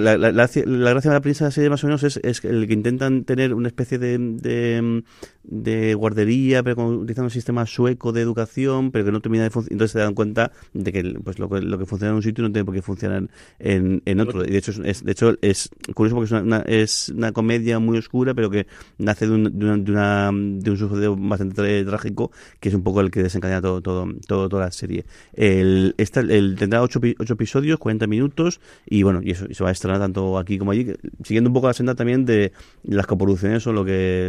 [0.00, 2.66] la, la, la, gracia de la prensa de serie más o menos es, es el
[2.66, 5.02] que intentan tener una especie de, de,
[5.44, 9.72] de guardería, pero utilizando un sistema sueco de educación, pero que no termina de funcionar.
[9.72, 12.44] Entonces se dan cuenta de que pues lo, que lo que funciona en un sitio
[12.44, 13.24] no tiene por qué funcionar
[13.58, 14.44] en, en otro.
[14.44, 17.98] Y de hecho es, de hecho es curioso porque es una, es una comedia muy
[17.98, 22.30] oscura, pero que nace de un, de, una, de, una, de un suceso bastante trágico
[22.60, 25.04] que es un poco el que desencadena todo, todo, toda la serie.
[25.32, 29.64] El, esta, el, tendrá ocho, ocho, episodios, 40 minutos, y bueno, y eso y se
[29.64, 30.92] va a estrenar tanto aquí como allí,
[31.24, 32.52] siguiendo un poco la senda también de
[32.84, 34.28] las coproducciones o lo que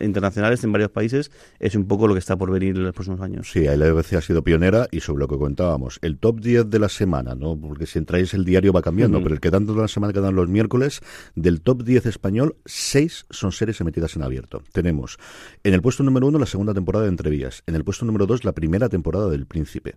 [0.00, 3.20] internacionales en varios países, es un poco lo que está por venir en los próximos
[3.20, 3.50] años.
[3.50, 6.78] Sí, la BBC ha sido pionera y sobre lo que contábamos, el top 10 de
[6.78, 7.58] la semana, ¿no?
[7.58, 10.20] Porque si entráis el diario va cambiando, pero el que tanto de la semana que
[10.20, 11.00] dan los miércoles,
[11.34, 14.62] del top 10 español, seis son series emitidas en abierto.
[14.72, 15.18] Tenemos
[15.64, 18.44] en el puesto número uno la segunda temporada de Entrevías en el puesto número 2,
[18.44, 19.96] la primera temporada del Príncipe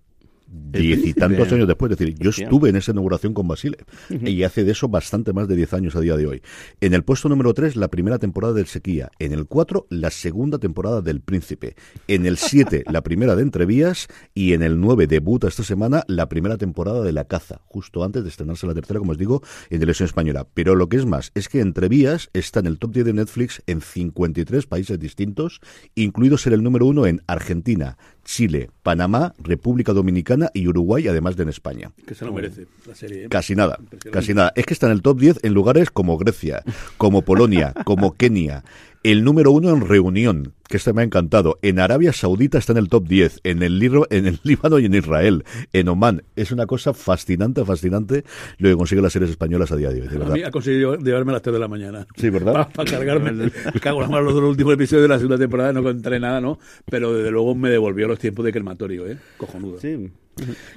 [0.52, 1.92] diez y tantos años después.
[1.92, 3.78] Es decir, yo estuve en esa inauguración con Basile
[4.10, 6.42] y hace de eso bastante más de diez años a día de hoy.
[6.82, 9.12] En el puesto número tres, la primera temporada del Sequía.
[9.20, 11.76] En el cuatro, la segunda temporada del Príncipe.
[12.08, 14.08] En el siete, la primera de Entrevías.
[14.34, 18.24] Y en el nueve, debuta esta semana la primera temporada de La Caza, justo antes
[18.24, 20.48] de estrenarse la tercera, como os digo, en televisión española.
[20.54, 23.62] Pero lo que es más, es que Entrevías está en el top 10 de Netflix
[23.68, 25.62] en 53 países distintos,
[25.96, 31.44] incluidos en el número uno en Argentina, Chile, Panamá, República Dominicana y Uruguay, además de
[31.44, 31.92] en España.
[32.06, 33.26] Que se lo merece la serie.
[33.26, 33.30] ¿eh?
[33.30, 33.80] Casi nada,
[34.12, 34.54] casi nada.
[34.56, 36.64] Es que está en el top 10 en lugares como Grecia,
[36.98, 38.64] como Polonia, como Kenia,
[39.04, 41.58] el número uno en reunión, que este me ha encantado.
[41.62, 43.42] En Arabia Saudita está en el top 10.
[43.44, 45.44] En el, en el Líbano y en Israel.
[45.74, 46.24] En Oman.
[46.36, 48.24] Es una cosa fascinante, fascinante
[48.58, 50.08] lo que consiguen las series españolas a día de hoy.
[50.08, 50.32] De verdad.
[50.32, 52.08] A mí ha conseguido llevarme a las 3 de la mañana.
[52.16, 52.70] Sí, ¿verdad?
[52.74, 53.52] Para, cargarme.
[53.82, 55.74] cago en los dos últimos episodios de la segunda temporada.
[55.74, 56.60] No contaré nada, ¿no?
[56.90, 59.18] Pero desde luego me devolvió los tiempos de crematorio, ¿eh?
[59.38, 59.80] Cojonudo.
[59.80, 60.12] Sí.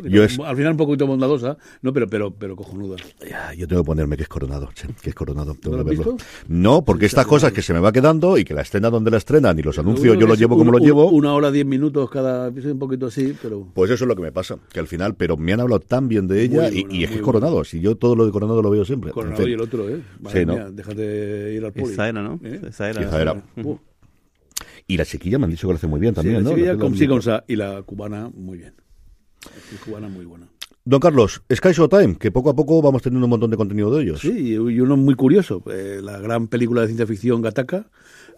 [0.03, 2.97] Yo Al final un poquito bondadosa, no, pero pero pero cojonuda.
[3.57, 4.69] yo tengo que ponerme que es coronado,
[5.03, 5.57] que es coronado.
[6.49, 9.19] ¿No, porque estas cosas que se me va quedando y que la estrena donde la
[9.19, 11.11] estrenan y los anuncios yo los llevo como los llevo.
[11.11, 13.69] Una hora, diez minutos cada episodio, un poquito así, pero.
[13.75, 16.09] Pues eso es lo que me pasa, que al final, pero me han hablado tan
[16.09, 17.65] bien de ella y, es que es coronado.
[17.65, 19.11] Si yo todo lo de coronado lo veo siempre.
[19.11, 20.01] Coronado y el otro, ¿eh?
[20.33, 20.71] sí, ¿no?
[20.71, 21.93] déjate ir al poli.
[21.93, 22.41] Esa era, ¿no?
[22.43, 22.61] ¿Eh?
[22.69, 23.43] Esa era.
[24.87, 26.57] Y la chiquilla me han dicho que lo hace muy bien también, sí, la ¿no?
[26.57, 28.75] chiquilla La- con sí, con sa, y la cubana muy bien.
[29.85, 30.47] Cubana muy buena.
[30.87, 34.03] Don Carlos, Sky Showtime, que poco a poco vamos teniendo un montón de contenido de
[34.03, 34.21] ellos.
[34.21, 37.87] Sí, y uno muy curioso, eh, la gran película de ciencia ficción Gattaca,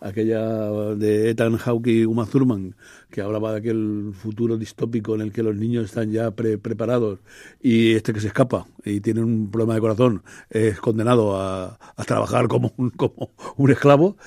[0.00, 2.76] aquella de Ethan Hawke y Uma Thurman,
[3.10, 7.18] que hablaba de aquel futuro distópico en el que los niños están ya pre- preparados
[7.60, 12.04] y este que se escapa y tiene un problema de corazón es condenado a, a
[12.04, 14.18] trabajar como un, como un esclavo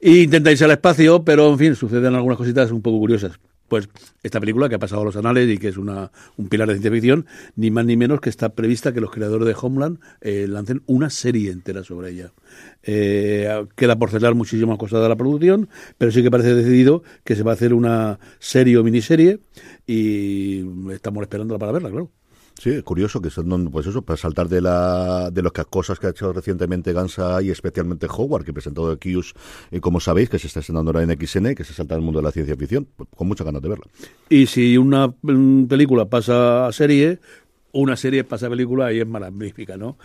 [0.00, 3.38] e intenta irse al espacio, pero en fin, suceden algunas cositas un poco curiosas.
[3.68, 3.88] Pues
[4.22, 6.74] esta película que ha pasado a los anales y que es una, un pilar de
[6.74, 7.26] ciencia ficción,
[7.56, 11.10] ni más ni menos que está prevista que los creadores de Homeland eh, lancen una
[11.10, 12.32] serie entera sobre ella.
[12.82, 17.36] Eh, queda por cerrar muchísimas cosas de la producción, pero sí que parece decidido que
[17.36, 19.40] se va a hacer una serie o miniserie
[19.86, 22.10] y estamos esperándola para verla, claro.
[22.58, 26.10] Sí, curioso que son, pues eso, para saltar de la de las cosas que ha
[26.10, 29.34] hecho recientemente Gansa y especialmente Howard, que presentó de Kius,
[29.70, 32.18] y como sabéis, que se está estrenando ahora en XN, que se salta al mundo
[32.18, 33.86] de la ciencia ficción, pues, con muchas ganas de verla.
[34.28, 37.20] Y si una mm, película pasa a serie,
[37.70, 39.96] una serie pasa a película y es magnífica, ¿no?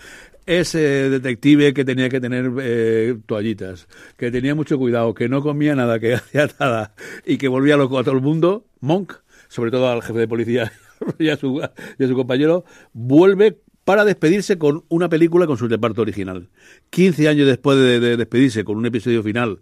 [0.46, 5.74] Ese detective que tenía que tener eh, toallitas, que tenía mucho cuidado, que no comía
[5.74, 6.94] nada, que hacía nada
[7.26, 9.14] y que volvía loco a todo el mundo, Monk,
[9.48, 10.72] sobre todo al jefe de policía
[11.20, 11.62] y a su,
[12.00, 16.50] y a su compañero, vuelve para despedirse con una película con su reparto original.
[16.90, 19.60] 15 años después de, de despedirse con un episodio final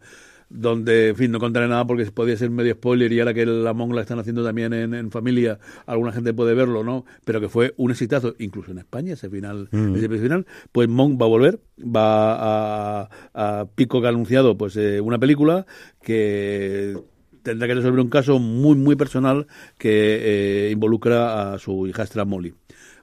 [0.54, 3.73] donde, en fin, no contaré nada porque podía ser medio spoiler y ahora que la
[3.73, 7.06] Monk la están haciendo también en, en familia, alguna gente puede verlo, ¿no?
[7.23, 11.19] Pero que fue un exitazo, incluso en España, ese final, ese episodio final, pues Monk
[11.19, 15.65] va a volver, va a, a Pico que ha anunciado pues eh, una película
[16.01, 16.97] que
[17.43, 22.54] tendrá que resolver un caso muy, muy personal que eh, involucra a su hijastra Molly,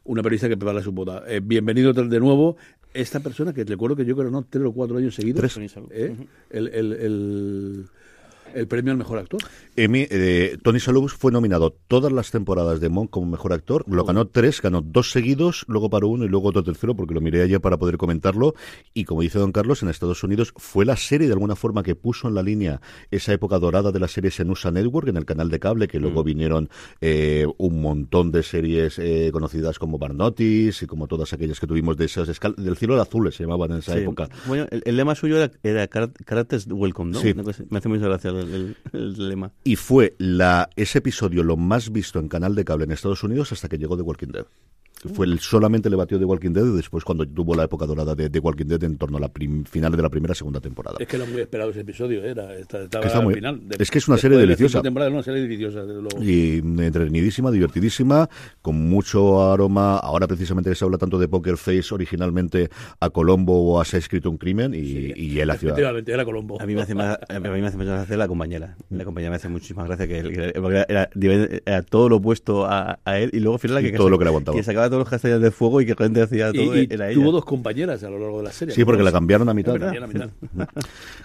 [0.05, 1.25] una periodista que prepara su boda.
[1.27, 2.57] Eh, bienvenido de nuevo.
[2.95, 5.77] Esta persona, que recuerdo que yo creo no tres o cuatro años seguidos, Tres.
[5.91, 6.17] ¿eh?
[6.51, 7.85] el, el, el,
[8.55, 9.41] el premio al mejor actor.
[9.77, 13.85] Eh, Tony Shalhoub fue nominado todas las temporadas de Monk como mejor actor.
[13.89, 17.21] Lo ganó tres, ganó dos seguidos, luego paró uno y luego otro tercero, porque lo
[17.21, 18.55] miré ayer para poder comentarlo.
[18.95, 21.95] Y como dice Don Carlos, en Estados Unidos fue la serie de alguna forma que
[21.95, 22.81] puso en la línea
[23.11, 25.99] esa época dorada de las series en USA Network, en el canal de cable, que
[26.01, 26.69] luego vinieron
[27.01, 31.97] eh, un montón de series eh, conocidas como Barnotis y como todas aquellas que tuvimos
[31.97, 34.01] de esas del cielo al azul se llamaban en esa Sí.
[34.01, 34.29] época.
[34.47, 35.89] Bueno, el, el lema suyo era, era
[36.69, 37.21] Welcome, ¿no?
[37.21, 37.35] Sí.
[37.71, 39.53] Me hace mucha gracia el, lema.
[39.65, 43.53] Y fue la, ese episodio lo más visto en canal de cable en Estados Unidos
[43.53, 44.47] hasta que llegó The Walking Dead.
[45.15, 48.15] Fue el, solamente le batió The Walking Dead y después cuando tuvo la época dorada
[48.15, 50.97] de The Walking Dead en torno a la prim- final de la primera segunda temporada.
[50.99, 53.61] Es que era muy esperado ese episodio, era, estaba Que está al muy- final.
[53.79, 54.83] es que es una serie de deliciosa.
[54.83, 56.23] temporadas, una serie deliciosa, desde luego.
[56.23, 58.29] Y entretenidísima, divertidísima,
[58.63, 59.99] con mucho aroma.
[59.99, 62.69] Ahora precisamente se habla tanto de Poker Face originalmente
[63.01, 64.79] a Colombo o a Se ha escrito un crimen y,
[65.15, 65.69] y él hacía...
[65.71, 66.61] Efectivamente, era Colombo.
[66.61, 68.77] A mí me hace más, a mí me hace mucha gracia la compañera.
[68.91, 71.09] La compañera me hace muchísima gracia que, él, porque era,
[71.65, 74.11] era todo lo opuesto a, a él y luego al final la Y que, todo
[74.11, 74.57] lo que le aguantaba.
[74.57, 77.07] que sacaba todos los castellos de fuego y que realmente hacía Y, todo y era
[77.11, 77.15] ella.
[77.15, 78.75] tuvo dos compañeras a lo largo de la serie.
[78.75, 79.75] Sí, porque la cambiaron a mitad.
[79.75, 80.31] La cambiaron a mitad.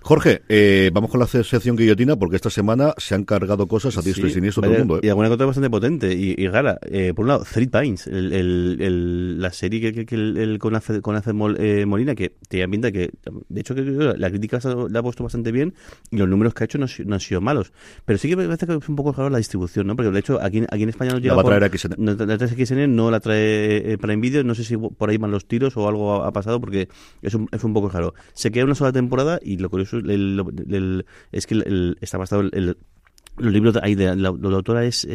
[0.02, 4.02] Jorge, eh, vamos con la sección guillotina porque esta semana se han cargado cosas a
[4.02, 4.98] diestro y Sí, siniestro todo el vaya- mundo.
[4.98, 5.06] ¿eh?
[5.08, 6.80] Y alguna cosa bastante potente y, y rara.
[6.84, 10.38] Eh, por un lado, Three Pines, el, el- el- la serie que, que- que el,
[10.38, 13.12] el- con Alfred, con Alfred Mol- eh, Molina, que tenía pinta que,
[13.50, 15.74] de hecho, que que la crítica la ha puesto bastante bien
[16.12, 17.72] y los números que ha hecho no, han sido- no han sido malos.
[18.06, 19.96] Pero sí que me parece que es un poco raro la distribución, ¿no?
[19.96, 21.36] Porque de hecho, aquí, aquí en España no llega.
[21.36, 21.96] va a por- traer XN.
[21.98, 23.53] No, la trae XN, no la trae
[23.94, 24.44] eh, Prime Video.
[24.44, 26.88] No sé si por ahí van los tiros o algo ha, pasado porque
[27.22, 28.14] es un, es un poco raro.
[28.34, 32.78] Se queda una sola temporada y lo curioso el- el- es que está basado el-
[33.38, 35.06] los libros ahí de, la, autora es,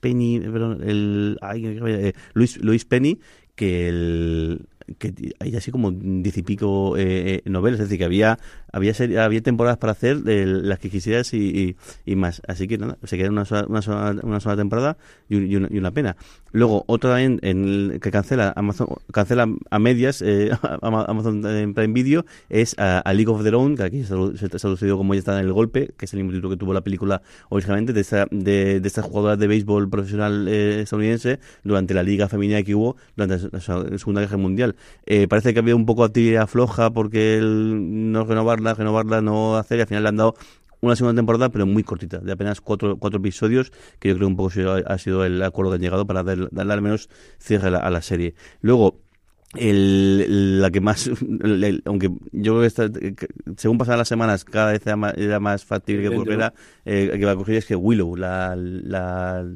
[0.00, 3.18] Penny, el, ay, eh, Luis, Luis Penny,
[3.54, 4.66] que el
[4.98, 8.38] que hay así como diez y pico eh, eh, novelas, es decir, que había
[8.72, 8.92] había
[9.24, 12.42] había temporadas para hacer eh, las que quisieras y, y, y más.
[12.48, 14.96] Así que nada, se queda una sola, una sola, una sola temporada
[15.28, 16.16] y, un- y una, y una pena.
[16.52, 20.50] Luego, otra también en que cancela Amazon, cancela a medias eh,
[20.82, 21.40] Ama- Amazon
[21.74, 25.14] Prime Video es a, League of Their Own, que aquí se ha ha traducido como
[25.14, 27.92] ya está en el golpe, que es el mismo título que tuvo la película originalmente
[27.92, 32.62] de esta, de, de estas jugadoras de béisbol profesional eh, estadounidense durante la liga femenina
[32.62, 33.60] que hubo durante la
[33.98, 34.76] Segunda Guerra Mundial.
[35.06, 39.56] Eh, parece que había un poco a tira floja porque el no renovarla, renovarla, no
[39.56, 40.34] hacer, y al final le han dado
[40.82, 44.36] una segunda temporada, pero muy cortita, de apenas cuatro, cuatro episodios, que yo creo un
[44.36, 44.50] poco
[44.86, 47.78] ha sido- el acuerdo que han llegado para dar- darle al menos cierre a la,
[47.78, 48.34] a la serie.
[48.60, 49.01] Luego,
[49.54, 51.10] el, la que más,
[51.84, 56.08] aunque yo creo que según pasaban las semanas, cada vez era más, era más factible
[56.08, 59.46] que volviera, eh, que va a coger es que Willow, la, la,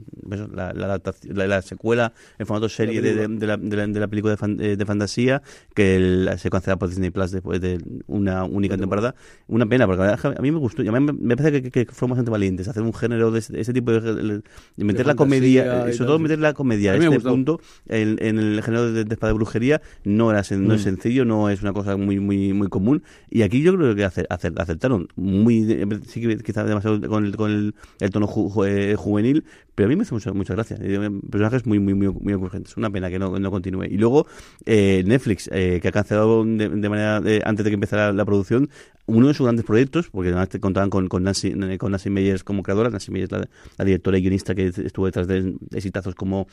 [0.52, 4.76] la, la, la secuela en formato serie de, de, la, de, la, película de, eh,
[4.76, 5.42] de fantasía,
[5.74, 9.14] que se cancelada por Disney Plus después de una única temporada.
[9.48, 12.30] Una pena, porque a mí me gustó, a mí me parece que, que, fueron bastante
[12.30, 14.42] valientes, hacer un género de ese, tipo de,
[14.76, 18.92] meter la comedia, sobre todo meter la comedia a este punto en, en el género
[18.92, 20.84] de, de espada de brujería no, era, no es mm.
[20.84, 23.02] sencillo, no es una cosa muy muy muy común.
[23.30, 25.64] Y aquí yo creo que aceptaron muy,
[26.06, 28.28] sí que quizás demasiado con el, con el, tono
[28.66, 30.76] eh, juvenil, pero a mí me hace mucha, mucha gracia.
[30.76, 32.76] Personajes muy, muy, muy, muy ocurrentes.
[32.76, 33.84] Una pena que no, no continúe.
[33.84, 34.26] Y luego
[34.64, 38.70] eh, Netflix, eh, que ha cancelado de, manera, antes de que empezara la, producción,
[39.06, 42.62] uno de sus grandes proyectos, porque además contaban con, con, Nancy, con Nancy Meyers como
[42.62, 46.46] creadora, Nancy Meyers, la, la directora y guionista que estuvo detrás de exitazos como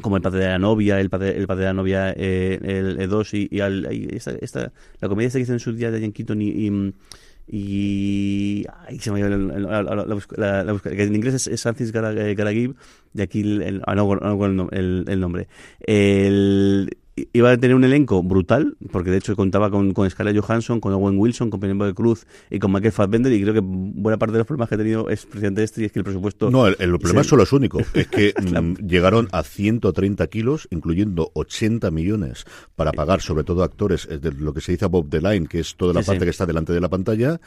[0.00, 3.00] como el padre de la novia, el padre, el padre de la novia, eh, el,
[3.00, 6.00] el 2 y, al, esta, esta, la comedia esta que hizo en su día de
[6.00, 6.92] Jan Keaton y,
[7.50, 8.66] y,
[9.00, 12.76] se me la, la, la, en inglés es, es Francis Garagib
[13.12, 13.94] de aquí el, ah,
[14.72, 15.48] el, el, nombre.
[15.80, 16.96] El
[17.32, 20.92] iba a tener un elenco brutal, porque de hecho contaba con, con Scarlett Johansson, con
[20.92, 24.38] Owen Wilson, con Penélope Cruz y con Michael Fassbender, y creo que buena parte de
[24.38, 26.50] los problemas que ha tenido es precisamente este, y es que el presupuesto...
[26.50, 31.90] No, el, problema solo es único, es que mm, llegaron a 130 kilos, incluyendo 80
[31.90, 32.44] millones,
[32.76, 35.76] para pagar sobre todo actores, de lo que se dice Bob the Line, que es
[35.76, 37.40] toda la parte que está delante de la pantalla,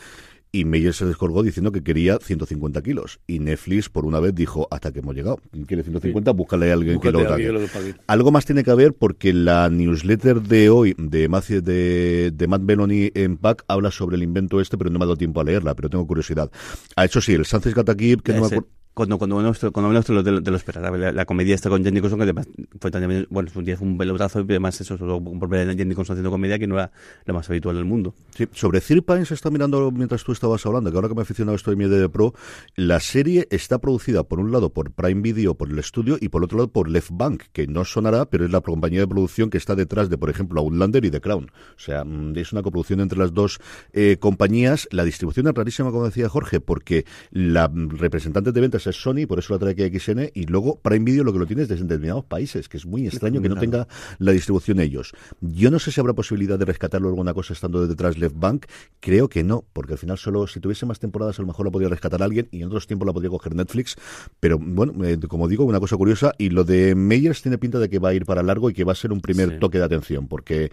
[0.52, 3.20] y Meyer se descolgó diciendo que quería 150 kilos.
[3.26, 5.40] Y Netflix, por una vez, dijo, hasta que hemos llegado.
[5.52, 6.32] ¿Quién quiere 150?
[6.32, 7.96] Búscale a alguien que lo pague.
[8.08, 11.30] Algo más tiene que haber porque la newsletter de hoy de,
[11.62, 15.08] de, de Matt Belloni en PAC habla sobre el invento este, pero no me ha
[15.08, 16.52] dado tiempo a leerla, pero tengo curiosidad.
[16.96, 20.22] Ha hecho sí, el Sánchez Gatakib, que no me acuerdo cuando cuando nuestro cuando nuestro
[20.22, 22.48] de, de los la, la, comedia está con Jenny Nicholson que además
[22.80, 25.72] fue también bueno un día fue un pelotazo y además eso solo por ver a
[25.72, 26.92] Jenny Nicholson haciendo comedia que no era
[27.26, 28.14] lo más habitual del mundo.
[28.36, 31.24] Sí sobre Pine se está mirando mientras tú estabas hablando que ahora que me he
[31.24, 32.34] aficionado esto de mi de Pro
[32.76, 36.44] la serie está producida por un lado por Prime Video por el estudio y por
[36.44, 39.58] otro lado por Left Bank que no sonará pero es la compañía de producción que
[39.58, 41.50] está detrás de por ejemplo Outlander y The Crown.
[41.76, 43.60] O sea mm, es una coproducción entre las dos
[43.94, 44.88] eh, compañías.
[44.92, 49.40] La distribución es rarísima como decía Jorge porque la representante de ventas es Sony por
[49.40, 52.26] eso la trae aquí XN, y luego Prime Video lo que lo tienes desde determinados
[52.26, 53.88] países, que es muy extraño que no tenga
[54.20, 55.14] la distribución ellos.
[55.42, 58.66] Yo no sé si habrá posibilidad de rescatarlo alguna cosa estando detrás Left Bank,
[59.00, 61.72] creo que no, porque al final solo si tuviese más temporadas a lo mejor la
[61.72, 63.96] podría rescatar alguien y en otros tiempos la podría coger Netflix,
[64.40, 67.90] pero bueno, eh, como digo, una cosa curiosa, y lo de Meyers tiene pinta de
[67.90, 69.86] que va a ir para largo y que va a ser un primer toque de
[69.86, 70.72] atención, porque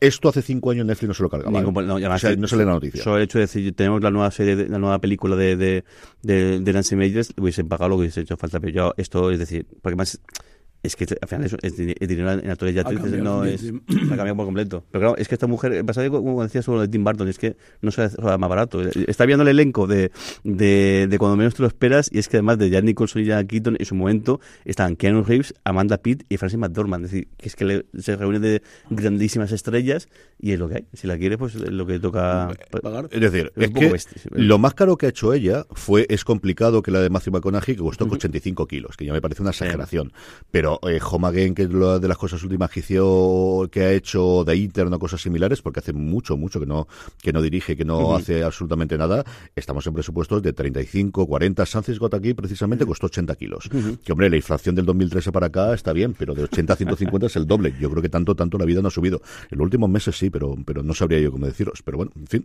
[0.00, 1.60] esto hace cinco años Netflix no se lo cargaba.
[1.60, 3.02] no, o sea, no sale la noticia.
[3.02, 5.84] Solo el hecho de decir, tenemos la nueva serie, la nueva película de, de,
[6.22, 8.60] de, de Nancy Meyers, hubiesen pagado lo que hubiese hecho falta.
[8.60, 10.20] Pero yo, esto, es decir, porque más
[10.82, 14.46] es que al final es, dinero en actores y actrices no es ha cambiado por
[14.46, 14.84] completo.
[14.90, 17.56] Pero claro es que esta mujer pasa como decía sobre de Tim Burton es que
[17.82, 18.80] no es más barato.
[18.80, 20.12] Está viendo el elenco de,
[20.44, 23.24] de, de, cuando menos te lo esperas y es que además de Jack Nicholson y
[23.24, 27.06] Jack Keaton en su momento están Keanu Reeves Amanda Pitt y Francis McDormand.
[27.06, 30.08] Es decir que es que se reúnen de grandísimas estrellas
[30.38, 30.86] y es lo que hay.
[30.92, 32.50] Si la quiere pues es lo que toca
[32.82, 33.08] pagar.
[33.10, 33.92] Es decir es, que
[34.30, 37.74] lo más caro que ha hecho ella fue es complicado que la de Matthew McConaughey
[37.74, 40.12] que costó 85 kilos que ya me parece una exageración.
[40.50, 43.80] Pero pero eh, Home Again, que es una de las cosas últimas que hizo, que
[43.82, 46.88] ha hecho de Inter, o cosas similares, porque hace mucho, mucho que no,
[47.22, 51.64] que no dirige, que no hace absolutamente nada, estamos en presupuestos de 35, 40.
[51.64, 53.70] Sánchez Got aquí precisamente costó 80 kilos.
[54.04, 57.26] Que hombre, la inflación del 2013 para acá está bien, pero de 80 a 150
[57.26, 57.74] es el doble.
[57.80, 59.22] Yo creo que tanto, tanto la vida no ha subido.
[59.50, 61.82] En los últimos meses sí, pero, pero no sabría yo cómo deciros.
[61.82, 62.44] Pero bueno, en fin.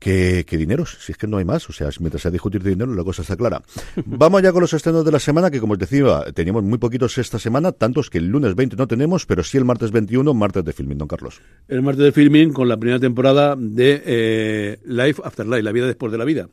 [0.00, 0.96] ¿Qué, ¿Qué, dineros?
[0.98, 1.68] Si es que no hay más.
[1.68, 3.62] O sea, mientras se discutir de dinero, la cosa está clara.
[4.06, 7.18] Vamos ya con los estrenos de la semana, que como os decía, teníamos muy poquitos
[7.18, 10.64] esta semana, tantos que el lunes 20 no tenemos, pero sí el martes 21, martes
[10.64, 11.42] de filming, don Carlos.
[11.68, 15.86] El martes de filming con la primera temporada de eh, Life After Life, la vida
[15.86, 16.48] después de la vida.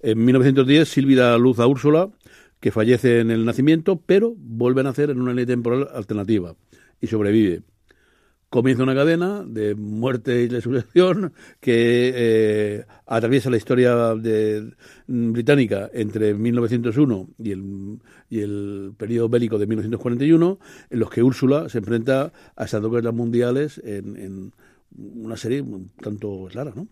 [0.00, 2.10] En 1910, Silvia da luz a Úrsula,
[2.58, 6.56] que fallece en el nacimiento, pero vuelve a nacer en una ley temporal alternativa
[7.00, 7.62] y sobrevive
[8.52, 14.74] comienza una cadena de muerte y resurrección que eh, atraviesa la historia de,
[15.06, 17.98] mm, británica entre 1901 y el,
[18.28, 20.58] y el periodo bélico de 1941,
[20.90, 24.52] en los que Úrsula se enfrenta a estas dos guerras mundiales en, en
[24.98, 26.88] una serie un tanto clara, ¿no?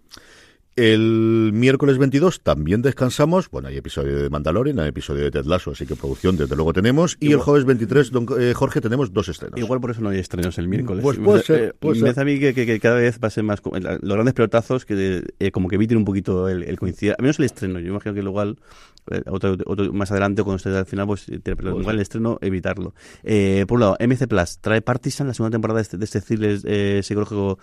[0.77, 3.51] El miércoles 22 también descansamos.
[3.51, 6.73] Bueno, hay episodio de Mandalorian, hay episodio de Ted Lasso, así que producción desde luego
[6.73, 7.16] tenemos.
[7.21, 9.59] Y el jueves 23, don, eh, Jorge, tenemos dos estrenos.
[9.59, 11.03] Igual por eso no hay estrenos el miércoles.
[11.03, 11.77] Pues puede ser.
[11.83, 13.61] me parece a mí que, cada vez va a ser más.
[13.64, 17.14] Los grandes pelotazos que eh, como que eviten un poquito el, el, coincidir.
[17.18, 17.81] A menos el estreno.
[17.81, 18.57] Yo imagino que igual
[19.27, 19.57] otro,
[19.93, 22.95] más adelante cuando esté al final, pues, pero igual el estreno, evitarlo.
[23.67, 27.05] por un lado, MC Plus trae Partisan, la segunda temporada de este, de este thriller
[27.05, 27.59] psicológico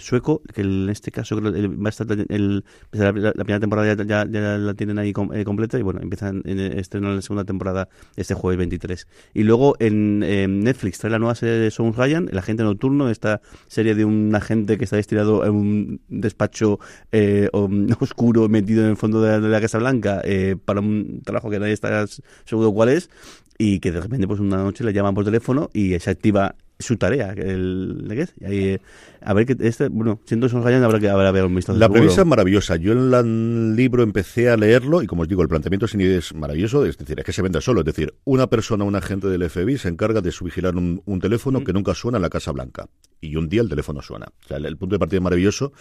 [0.00, 4.74] sueco, que en este caso va a estar el, la, primera temporada ya, ya, la
[4.74, 9.06] tienen ahí completa y bueno, empiezan en estrenar la segunda temporada este jueves 23.
[9.34, 13.40] Y luego en, Netflix trae la nueva serie de Sons Ryan, El agente nocturno, esta
[13.66, 16.78] serie de un agente que está destinado a un despacho
[17.10, 17.48] eh,
[18.00, 21.72] oscuro metido en el fondo de la, Casa Blanca eh, para un trabajo que nadie
[21.72, 22.06] está
[22.44, 23.10] seguro cuál es
[23.58, 26.96] y que de repente pues una noche le llaman por teléfono y se activa su
[26.96, 28.34] tarea, el, ¿qué es?
[28.40, 28.80] Y ahí, eh,
[29.20, 31.78] a ver que este, bueno, siendo Ryan habrá que habrá ver un vistazo.
[31.78, 32.76] La premisa es maravillosa.
[32.76, 36.84] Yo en el libro empecé a leerlo y como os digo, el planteamiento es maravilloso,
[36.84, 39.78] es decir, es que se vende solo, es decir, una persona, un agente del FBI
[39.78, 41.64] se encarga de vigilar un, un teléfono mm.
[41.64, 42.88] que nunca suena en la Casa Blanca
[43.20, 44.26] y un día el teléfono suena.
[44.44, 45.72] O sea, el punto de partida es maravilloso.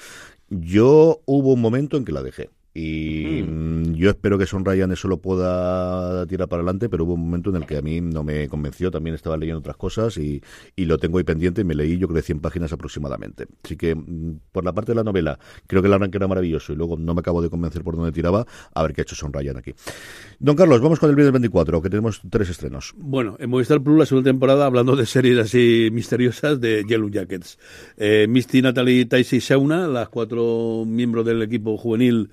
[0.50, 2.50] Yo hubo un momento en que la dejé.
[2.74, 3.94] Y mm.
[3.96, 7.50] yo espero que Son Ryan eso lo pueda tirar para adelante, pero hubo un momento
[7.50, 10.42] en el que a mí no me convenció, también estaba leyendo otras cosas y,
[10.76, 13.48] y lo tengo ahí pendiente y me leí yo creo 100 páginas aproximadamente.
[13.64, 16.72] Así que mm, por la parte de la novela, creo que el arranque era maravilloso
[16.72, 19.16] y luego no me acabo de convencer por dónde tiraba, a ver qué ha hecho
[19.16, 19.74] Son Ryan aquí.
[20.40, 22.94] Don Carlos, vamos con el viernes 24, que tenemos tres estrenos.
[22.98, 27.60] Bueno, en Movistar Plus la segunda temporada, hablando de series así misteriosas de Yellow Jackets.
[27.98, 32.30] Eh, Misty, Natalie, Taisi y Shauna, las cuatro miembros del equipo juvenil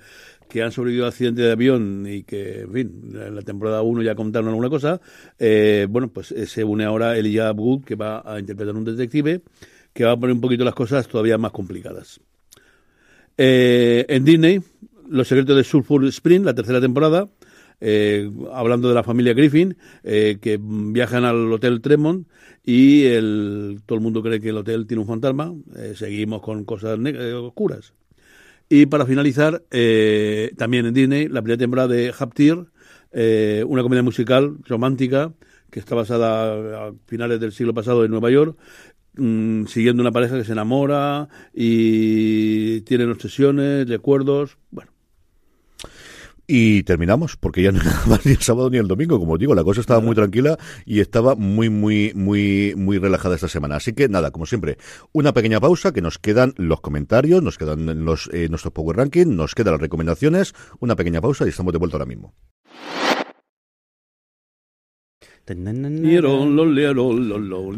[0.49, 4.01] que han sobrevivido al accidente de avión y que, en fin, en la temporada 1
[4.01, 4.99] ya contaron alguna cosa,
[5.37, 9.41] eh, bueno, pues eh, se une ahora Elijah Wood, que va a interpretar un detective,
[9.93, 12.19] que va a poner un poquito las cosas todavía más complicadas.
[13.37, 14.59] Eh, en Disney,
[15.07, 17.29] Los secretos de Sulphur Spring, la tercera temporada,
[18.51, 22.27] hablando de la familia Griffin, que viajan al Hotel Tremont
[22.63, 25.53] y el, todo el mundo cree que el hotel tiene un fantasma.
[25.95, 27.93] seguimos con cosas oscuras.
[28.69, 32.67] Y para finalizar, eh, también en Disney, la primera temporada de Haptir,
[33.11, 35.33] eh, una comedia musical romántica
[35.71, 38.55] que está basada a finales del siglo pasado en Nueva York,
[39.15, 44.57] mm, siguiendo una pareja que se enamora y tienen obsesiones, recuerdos.
[44.69, 44.91] Bueno,
[46.51, 49.53] y terminamos, porque ya no más ni el sábado ni el domingo, como os digo,
[49.53, 53.75] la cosa estaba muy tranquila y estaba muy, muy, muy, muy relajada esta semana.
[53.75, 54.79] Así que nada, como siempre,
[55.11, 59.35] una pequeña pausa, que nos quedan los comentarios, nos quedan los, eh, nuestros Power Ranking,
[59.35, 62.33] nos quedan las recomendaciones, una pequeña pausa y estamos de vuelta ahora mismo.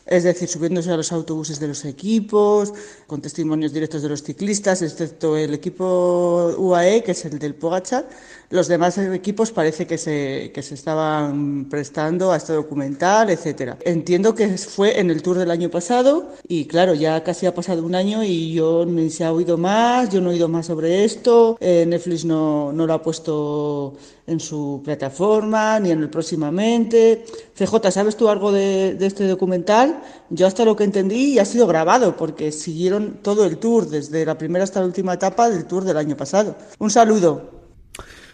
[0.10, 2.74] Es decir, subiéndose a los autobuses de los equipos,
[3.06, 8.10] con testimonios directos de los ciclistas, excepto el equipo UAE, que es el del Pogachar,
[8.50, 13.78] los demás equipos parece que se, que se estaban prestando a este documental, etcétera.
[13.82, 17.86] Entiendo que fue en el tour del año pasado y claro, ya casi ha pasado
[17.86, 21.04] un año y yo ni se ha oído más, yo no he oído más sobre
[21.06, 23.94] esto, eh, Netflix no, no lo ha puesto
[24.30, 27.26] en su plataforma ni en el próximamente.
[27.58, 30.02] CJ, ¿sabes tú algo de, este documental?
[30.30, 34.26] Yo hasta lo que entendí ya ha sido grabado porque siguieron todo el tour, desde
[34.26, 36.56] la primera hasta la última etapa del tour del año pasado.
[36.78, 37.60] Un saludo.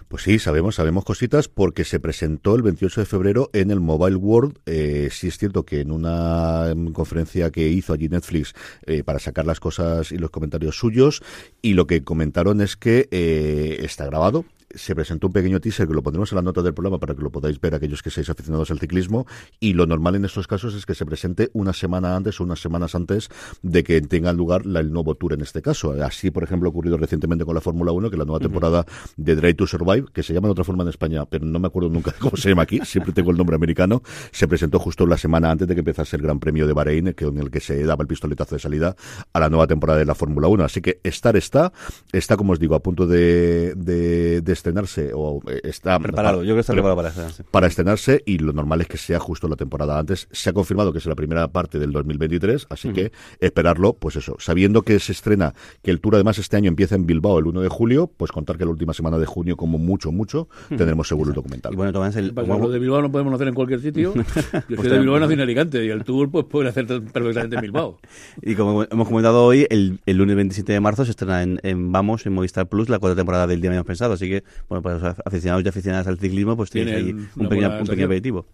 [0.08, 4.16] Pues sí, sabemos, sabemos cositas porque se presentó el 28 de febrero en el Mobile
[4.16, 4.60] World.
[4.68, 8.54] Eh, sí es cierto que en una conferencia que hizo allí Netflix
[8.86, 11.24] eh, para sacar las cosas y los comentarios suyos
[11.62, 15.94] y lo que comentaron es que eh, está grabado, se presentó un pequeño teaser que
[15.94, 18.30] lo pondremos en la nota del programa para que lo podáis ver aquellos que seáis
[18.30, 19.26] aficionados al ciclismo
[19.60, 22.60] y lo normal en estos casos es que se presente una semana antes o unas
[22.60, 23.30] semanas antes
[23.62, 25.92] de que tenga lugar la, el nuevo tour en este caso.
[26.04, 28.86] Así, por ejemplo, ha ocurrido recientemente con la Fórmula 1 que la nueva temporada
[29.18, 31.68] de Drive to Survive, que se llama de otra forma en España, pero no me
[31.68, 34.02] acuerdo nunca de cómo se llama aquí, siempre tengo el nombre americano,
[34.32, 37.26] se presentó justo la semana antes de que empezase el Gran Premio de Bahrein, que,
[37.26, 38.96] en el que se daba el pistoletazo de salida
[39.34, 40.64] a la nueva temporada de la Fórmula 1.
[40.64, 41.72] Así que estar está,
[42.12, 46.48] está como os digo, a punto de, de, de estrenarse o eh, está Preparado, yo
[46.48, 47.44] creo que está preparado para estrenarse.
[47.44, 50.28] para estrenarse y lo normal es que sea justo la temporada antes.
[50.32, 54.36] Se ha confirmado que es la primera parte del 2023, así que esperarlo, pues eso,
[54.40, 55.54] sabiendo que se estrena,
[55.84, 58.58] que el tour además este año empieza en Bilbao el 1 de julio, pues contar
[58.58, 61.74] que la última semana de junio, como mucho, mucho, tendremos seguro el documental.
[61.74, 64.14] Y bueno, Tomás, el, Pasa, Los de Bilbao no podemos hacer en cualquier sitio.
[64.70, 67.62] Yo soy de Bilbao, nací en Alicante y el tour pues pueden hacer perfectamente en
[67.62, 67.98] Bilbao.
[68.42, 71.92] Y como hemos comentado hoy, el, el lunes 27 de marzo se estrena en, en
[71.92, 74.14] Vamos, en Movistar Plus, la cuarta temporada del Día Menos Pensado.
[74.14, 77.80] Así que, bueno, para los aficionados y aficionadas al ciclismo, pues tienes ahí un pequeño,
[77.80, 78.46] un aperitivo.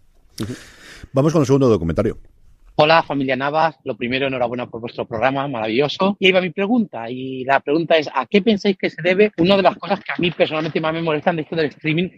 [1.12, 2.18] Vamos con el segundo documentario.
[2.74, 6.16] Hola familia Navas, lo primero enhorabuena por vuestro programa, maravilloso.
[6.18, 9.30] Y ahí va mi pregunta, y la pregunta es, ¿a qué pensáis que se debe
[9.36, 12.08] una de las cosas que a mí personalmente más me molestan de esto del streaming,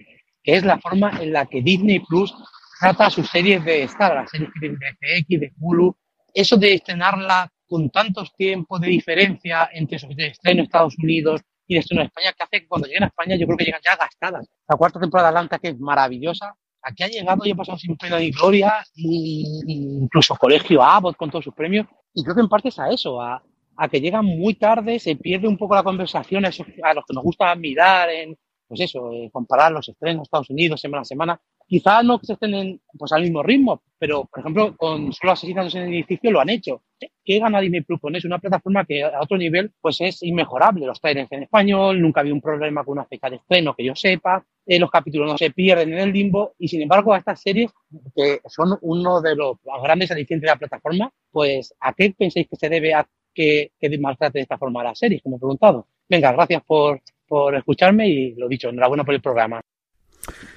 [0.43, 2.33] que es la forma en la que Disney Plus
[2.79, 5.97] trata sus series de Star, las series que tienen de FX, de Hulu,
[6.33, 11.75] eso de estrenarla con tantos tiempos de diferencia entre su estreno en Estados Unidos y
[11.75, 13.81] de estreno en España, que hace que cuando lleguen a España yo creo que llegan
[13.85, 14.47] ya gastadas.
[14.69, 17.97] La cuarta temporada de Atlanta, que es maravillosa, aquí ha llegado y ha pasado sin
[17.97, 19.61] pena ni gloria, y
[20.03, 23.21] incluso Colegio Abbott con todos sus premios, y creo que en parte es a eso,
[23.21, 23.43] a,
[23.77, 27.05] a que llegan muy tarde, se pierde un poco la conversación a, esos- a los
[27.07, 28.37] que nos gusta mirar en,
[28.69, 31.41] pues eso, eh, comparar los estrenos Estados Unidos semana a semana.
[31.67, 35.83] Quizá no se estrenen pues, al mismo ritmo, pero por ejemplo, con solo asesinatos en
[35.83, 36.83] el edificio lo han hecho.
[37.25, 38.29] ¿Qué gana Disney Plus con eso?
[38.29, 40.87] Una plataforma que a otro nivel pues es inmejorable.
[40.87, 43.95] Los trailers en español, nunca había un problema con una fecha de estreno que yo
[43.95, 47.41] sepa, eh, los capítulos no se pierden en el limbo y sin embargo a estas
[47.41, 47.71] series
[48.15, 52.57] que son uno de los grandes alicientes de la plataforma, pues ¿a qué pensáis que
[52.57, 55.23] se debe a que, que maltrate de esta forma las series?
[55.23, 55.89] Como he preguntado.
[56.09, 59.61] Venga, gracias por, por escucharme y lo dicho, enhorabuena por el programa.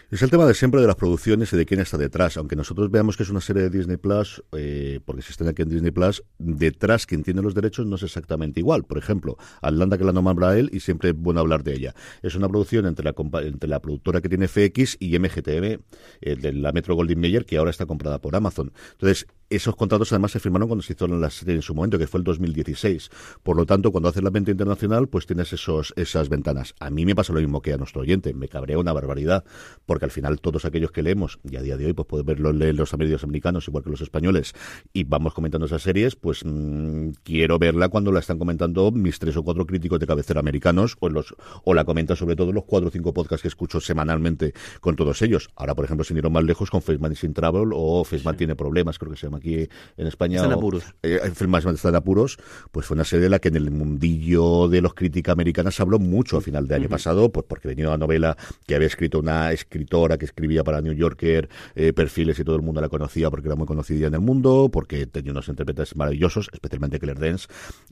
[0.09, 2.37] Es el tema de siempre de las producciones y de quién está detrás.
[2.37, 5.63] Aunque nosotros veamos que es una serie de Disney Plus, eh, porque se estrena aquí
[5.63, 8.85] en Disney Plus, detrás quien tiene los derechos no es exactamente igual.
[8.85, 11.93] Por ejemplo, Atlanta que la nombra él y siempre es bueno hablar de ella.
[12.21, 15.81] Es una producción entre la, entre la productora que tiene FX y MGTM,
[16.21, 18.71] eh, de la Metro Goldwyn Mayer, que ahora está comprada por Amazon.
[18.93, 22.07] Entonces, esos contratos además se firmaron cuando se hizo la serie en su momento, que
[22.07, 23.09] fue el 2016.
[23.43, 26.75] Por lo tanto, cuando haces la venta internacional, pues tienes esos, esas ventanas.
[26.79, 29.45] A mí me pasa lo mismo que a nuestro oyente, me cabrea una barbaridad,
[29.85, 32.51] porque al final todos aquellos que leemos, y a día de hoy pues pueden verlo
[32.51, 34.53] leer los medios americanos igual que los españoles,
[34.93, 39.37] y vamos comentando esas series, pues mm, quiero verla cuando la están comentando mis tres
[39.37, 42.89] o cuatro críticos de cabecera americanos, o los o la comentan sobre todo los cuatro
[42.89, 45.49] o cinco podcasts que escucho semanalmente con todos ellos.
[45.55, 48.99] Ahora, por ejemplo, sin ir más lejos, con Faceman Sin Travel, o Faceman tiene problemas,
[48.99, 49.67] creo que se llama aquí
[49.97, 50.35] en España.
[50.37, 50.83] Está en o- apuros.
[51.03, 52.37] eh, Faceman está en apuros,
[52.71, 55.81] pues fue una serie de la que en el mundillo de los críticas americanas se
[55.81, 59.19] habló mucho a final de año pasado, pues porque venía una novela que había escrito
[59.19, 63.29] una escritora que escribía para New Yorker eh, perfiles y todo el mundo la conocía
[63.29, 67.47] porque era muy conocida en el mundo, porque tenía unos intérpretes maravillosos, especialmente Claire Dance,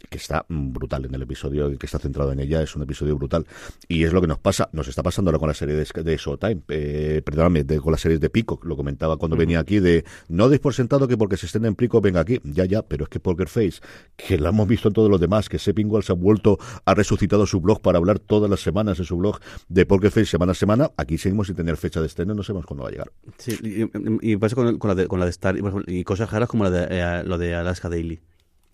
[0.10, 3.46] que está brutal en el episodio que está centrado en ella, es un episodio brutal.
[3.88, 6.18] Y es lo que nos pasa, nos está pasando ahora con la serie de, de
[6.18, 10.04] Showtime, eh, perdóname, de- con las series de Pico, lo comentaba cuando venía aquí, de
[10.30, 13.04] no deis por sentado que porque se estén en Pico venga aquí, ya, ya, pero
[13.04, 13.82] es que Poker Face,
[14.16, 17.46] que la hemos visto en todos los demás, que Sepping Walls ha vuelto, ha resucitado
[17.46, 20.56] su blog para hablar todas las semanas en su blog de Poker Face semana a
[20.56, 23.12] semana, aquí seguimos sin tener fecha de estreno, no sabemos cuándo va a llegar.
[23.38, 25.62] Sí, y, y pasa con, con la de, con la de Star y,
[26.00, 28.20] y cosas raras como la de, eh, lo de Alaska Daily.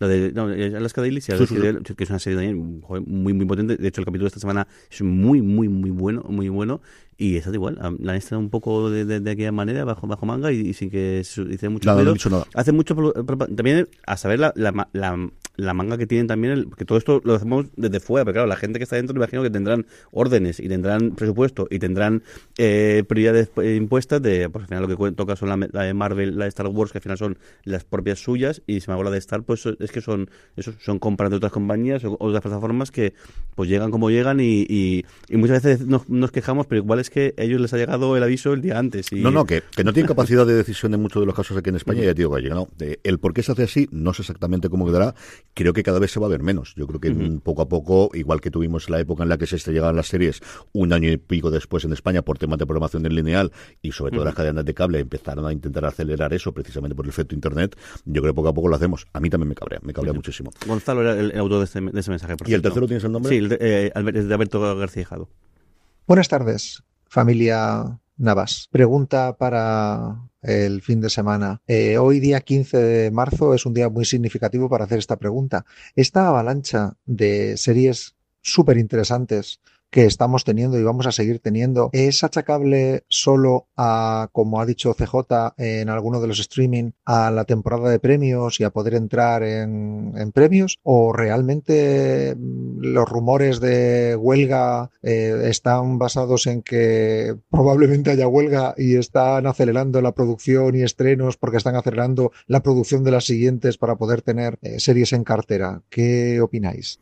[0.01, 3.03] Lo de no, eh, Alaska Daily, sí, Alaska sí, que es una serie también joder,
[3.05, 3.77] muy, muy potente.
[3.77, 6.81] De hecho, el capítulo de esta semana es muy, muy, muy bueno, muy bueno.
[7.17, 10.25] Y esa igual, la han estrenado un poco de, de, de aquella manera, bajo, bajo
[10.25, 12.47] manga, y, y sin que se dice mucho Nada, no nada.
[12.55, 12.95] Hace mucho
[13.55, 17.21] también a saber la, la, la, la manga que tienen también, el, que todo esto
[17.23, 19.85] lo hacemos desde fuera, pero claro, la gente que está dentro me imagino que tendrán
[20.11, 22.23] órdenes y tendrán presupuesto y tendrán
[22.57, 25.93] eh, prioridades eh, impuestas de, pues al final lo que toca son la, la de
[25.93, 28.93] Marvel, la de Star Wars, que al final son las propias suyas, y si me
[28.93, 32.17] hago la de Star, pues es que son eso, son compras de otras compañías o
[32.19, 33.13] otras plataformas que
[33.55, 37.09] pues llegan como llegan y, y, y muchas veces nos, nos quejamos, pero igual es
[37.09, 39.11] que a ellos les ha llegado el aviso el día antes.
[39.11, 39.17] Y...
[39.21, 41.69] No, no, que, que no tienen capacidad de decisión en muchos de los casos aquí
[41.69, 42.69] en España, ya te digo que ha llegado.
[42.77, 45.13] De- el por qué se hace así, no sé exactamente cómo quedará.
[45.53, 46.73] Creo que cada vez se va a ver menos.
[46.75, 47.11] Yo creo que
[47.43, 50.41] poco a poco, igual que tuvimos la época en la que se estrellaban las series
[50.73, 54.11] un año y pico después en España por temas de programación en lineal y sobre
[54.11, 57.77] todo las cadenas de cable empezaron a intentar acelerar eso precisamente por el efecto internet,
[58.05, 59.07] yo creo que poco a poco lo hacemos.
[59.13, 60.51] A mí también me cabrea, me cabrea muchísimo.
[60.65, 62.35] Gonzalo era el, autor de, este, ese mensaje.
[62.45, 63.29] ¿Y el tercero tienes el nombre?
[63.29, 65.29] Sí, el de, eh, de Alberto García Jado.
[66.07, 68.67] Buenas tardes, familia Navas.
[68.71, 71.61] Pregunta para el fin de semana.
[71.67, 75.65] Eh, hoy día 15 de marzo es un día muy significativo para hacer esta pregunta.
[75.95, 79.61] Esta avalancha de series súper interesantes
[79.91, 84.95] que estamos teniendo y vamos a seguir teniendo es achacable solo a, como ha dicho
[84.95, 89.43] CJ en alguno de los streaming, a la temporada de premios y a poder entrar
[89.43, 90.79] en, premios?
[90.83, 98.73] ¿O realmente mm, los rumores de huelga eh, están basados en que probablemente haya huelga
[98.77, 103.77] y están acelerando la producción y estrenos porque están acelerando la producción de las siguientes
[103.77, 105.81] para poder tener eh, series en cartera?
[105.89, 106.99] ¿Qué opináis?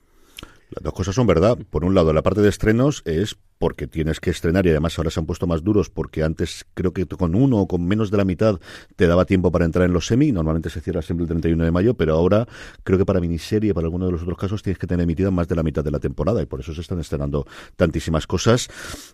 [0.69, 1.57] Las dos cosas son verdad.
[1.69, 5.11] Por un lado, la parte de estrenos es porque tienes que estrenar y además ahora
[5.11, 8.17] se han puesto más duros porque antes creo que con uno o con menos de
[8.17, 8.59] la mitad
[8.95, 11.71] te daba tiempo para entrar en los semi, normalmente se cierra siempre el 31 de
[11.71, 12.47] mayo, pero ahora
[12.83, 15.47] creo que para miniserie, para alguno de los otros casos, tienes que tener emitida más
[15.49, 17.45] de la mitad de la temporada y por eso se están estrenando
[17.75, 18.69] tantísimas cosas,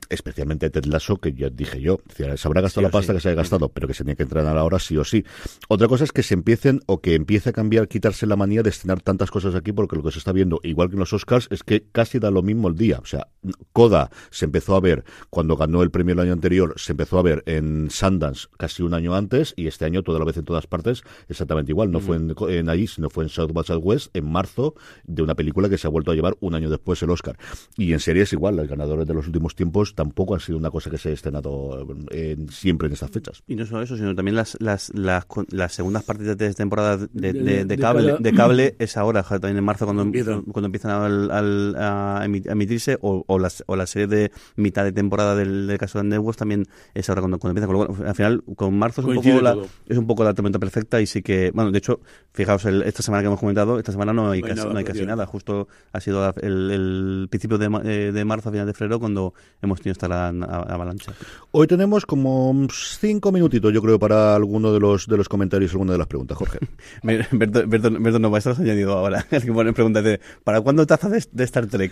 [0.10, 3.36] especialmente Ted Lasso, que ya dije yo, se habrá gastado la pasta que se haya
[3.36, 5.26] gastado, pero que se tenía que entrenar ahora sí o sí.
[5.70, 8.70] Otra cosa es que se empiecen o que empiece a cambiar, quitarse la manía de
[8.70, 11.48] estrenar tantas cosas aquí, porque lo que se está viendo, igual que en los Oscars,
[11.50, 13.00] es que casi da lo mismo el día.
[13.02, 13.28] O sea,
[13.74, 17.22] Coda se empezó a ver cuando ganó el premio el año anterior, se empezó a
[17.22, 20.68] ver en Sundance casi un año antes y este año toda la vez en todas
[20.68, 21.90] partes exactamente igual.
[21.90, 24.76] No fue en, allí, sino fue en South by Southwest en marzo
[25.06, 27.38] de una película que se ha vuelto a llevar un año después el Oscar.
[27.78, 30.90] Y en series igual, los ganadores de los últimos tiempos tampoco han sido una cosa
[30.90, 31.88] que se ha estrenado
[32.50, 33.42] siempre en estas fechas.
[33.48, 35.26] Y no solo eso, sino también las, las, las,
[35.74, 40.04] segundas partes de temporada de, cable, de cable es ahora, también en marzo cuando,
[40.52, 44.25] cuando empiezan a, emitirse o, o, las, o la serie de
[44.56, 48.08] mitad de temporada del, caso de Networks también es ahora cuando, cuando empieza.
[48.08, 49.58] al final, con marzo es un, poco la,
[49.88, 52.00] es un poco la tormenta perfecta y sí que, bueno, de hecho,
[52.34, 55.06] fijaos, esta semana que hemos comentado, esta semana no hay, casi, nada, no hay casi
[55.06, 55.26] nada.
[55.26, 59.80] Justo ha sido el, principio de, eh, de, marzo, a final de febrero, cuando hemos
[59.80, 61.14] tenido esta avalancha.
[61.52, 65.94] Hoy tenemos como cinco minutitos, yo creo, para alguno de los de los comentarios, alguna
[65.94, 66.60] de las preguntas, Jorge.
[67.32, 69.26] Berto, Berto, no va a estar añadido ahora.
[69.36, 71.92] Es que ponen preguntas de ¿para cuándo taza de, de Star Trek?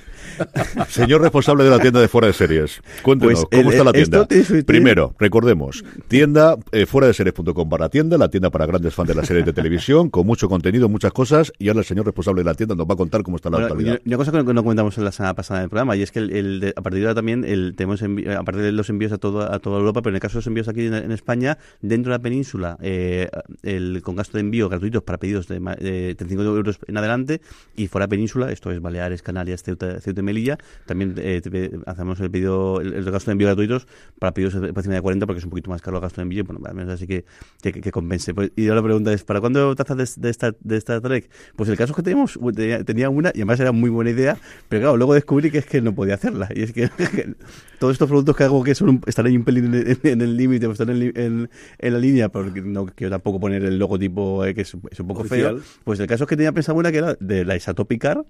[0.90, 2.82] Señor responsable de la tienda de fuera de series.
[3.02, 4.28] Cuéntenos, pues, ¿cómo está la tienda?
[4.66, 9.16] Primero, recordemos, tienda eh, fuera de series.com para tienda, la tienda para grandes fans de
[9.16, 12.46] las series de televisión, con mucho contenido, muchas cosas, y ahora el señor responsable de
[12.46, 14.00] la tienda nos va a contar cómo está la actualidad.
[14.06, 16.20] Una cosa que no comentamos en la semana pasada en el programa, y es que
[16.20, 19.60] el, a partir de ahora también el, tenemos aparte de los envíos a, todo, a
[19.60, 22.22] toda Europa, pero en el caso de los envíos aquí en, España, dentro de la
[22.22, 23.30] península, eh,
[23.62, 27.42] el, con gasto de envío gratuitos para pedidos de, de 35 euros en adelante,
[27.76, 31.42] y fuera península, esto es Baleares, Canarias, Ceuta, Ceuta y Melilla, también eh,
[32.14, 33.88] hacemos el pedido, el, gasto de envío gratuitos
[34.20, 36.24] para pedidos por encima de 40 porque es un poquito más caro el gasto de
[36.24, 37.26] envío, bueno, al menos así que,
[37.62, 38.34] que, compense.
[38.34, 41.30] Pues, y ahora la pregunta es, ¿para cuándo tazas de, de, esta, de esta Trek?
[41.56, 42.40] Pues el caso que tenemos,
[42.86, 44.38] tenía, una y además era muy buena idea,
[44.70, 46.50] pero claro, luego descubrí que es que no podía hacerla.
[46.54, 46.90] Y es que,
[47.80, 50.90] todos estos productos que hago que son están ahí un pelín en, el límite, están
[50.90, 51.50] en,
[51.80, 55.24] en, la línea, porque no quiero tampoco poner el logotipo eh, que es, un poco
[55.24, 55.60] feo.
[55.84, 58.24] Pues el caso es que tenía pensado una que era de la Isatopicar,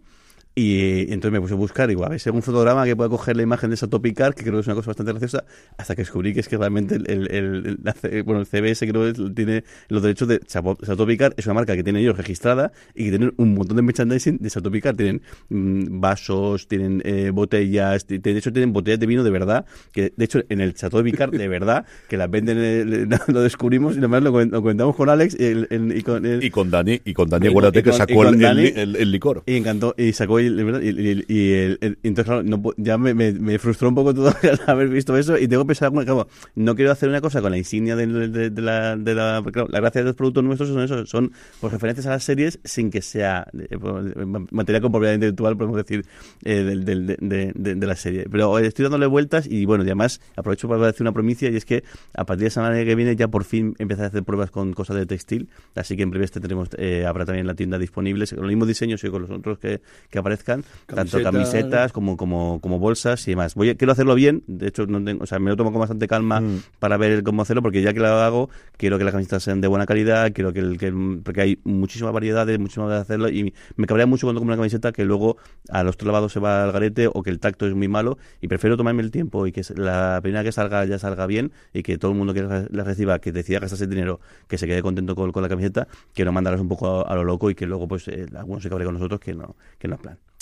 [0.56, 3.44] y, entonces me puse a buscar, igual, a ver un fotograma que pueda coger la
[3.44, 5.46] imagen de esa Topicar, que creo que es una cosa bastante graciosa,
[5.78, 9.32] hasta que descubrí que es que realmente el, el, el, bueno, el CBS creo que
[9.32, 13.34] tiene los derechos de Topicar, es una marca que tienen ellos registrada y que tienen
[13.38, 18.74] un montón de merchandising de Topicar, tienen mm, vasos, tienen eh, botellas, de hecho tienen
[18.74, 22.30] botellas de vino de verdad, que de hecho en el Topicar de verdad, que las
[22.30, 27.02] venden, eh, lo descubrimos y además lo, comentamos con Alex y, con, y con Dani,
[27.04, 29.44] y con Dani, acuérdate que sacó el, licor.
[29.48, 34.14] Y encantó, y sacó y, y, entonces, claro, no, ya me, me, frustró un poco
[34.14, 34.34] todo
[34.68, 37.96] haber visto eso y tengo pensar, claro, no quiero hacer una cosa con la insignia
[37.96, 41.32] de, de, la, de la, claro, la gracia de los productos nuestros son eso, son
[41.60, 44.16] pues, referencias a las series sin que sea eh, pues,
[44.52, 46.06] materia con propiedad intelectual, podemos decir,
[46.44, 48.26] eh, de, la serie.
[48.30, 51.66] Pero estoy dándole vueltas y bueno, y además aprovecho para decir una promicia y es
[51.66, 51.84] que
[52.14, 54.74] a partir de la semana que viene ya por fin empezar a hacer pruebas con
[54.74, 58.40] cosas de textil, así que en breve tendremos, eh, habrá también la tienda disponible, con
[58.40, 61.92] los mismos diseños y con los otros que, que aparecen aparezcan, tanto Camisetas.
[61.92, 63.56] como, como, como bolsas y demás.
[63.56, 65.80] Voy a- quiero hacerlo bien, de hecho, no tengo, o sea, me lo tomo con
[65.80, 66.60] bastante calma Mm.
[66.80, 69.68] para ver cómo hacerlo, porque ya que lo hago, quiero que las camisetas sean de
[69.68, 70.92] buena calidad, quiero que, el, que
[71.24, 74.92] porque hay muchísimas variedades, muchísimas de hacerlo, y me cabrea mucho cuando compro una camiseta
[74.92, 75.38] que luego
[75.70, 78.18] a los tres lavados se va al garete o que el tacto es muy malo,
[78.42, 81.84] y prefiero tomarme el tiempo y que la primera que salga ya salga bien y
[81.84, 84.82] que todo el mundo que la reciba, que decida gastarse el dinero, que se quede
[84.82, 87.56] contento con, con la camiseta, que no mandarlas un poco a, a lo loco y
[87.56, 90.18] que luego pues eh, algunos se cabren con nosotros, que no, que no es plan.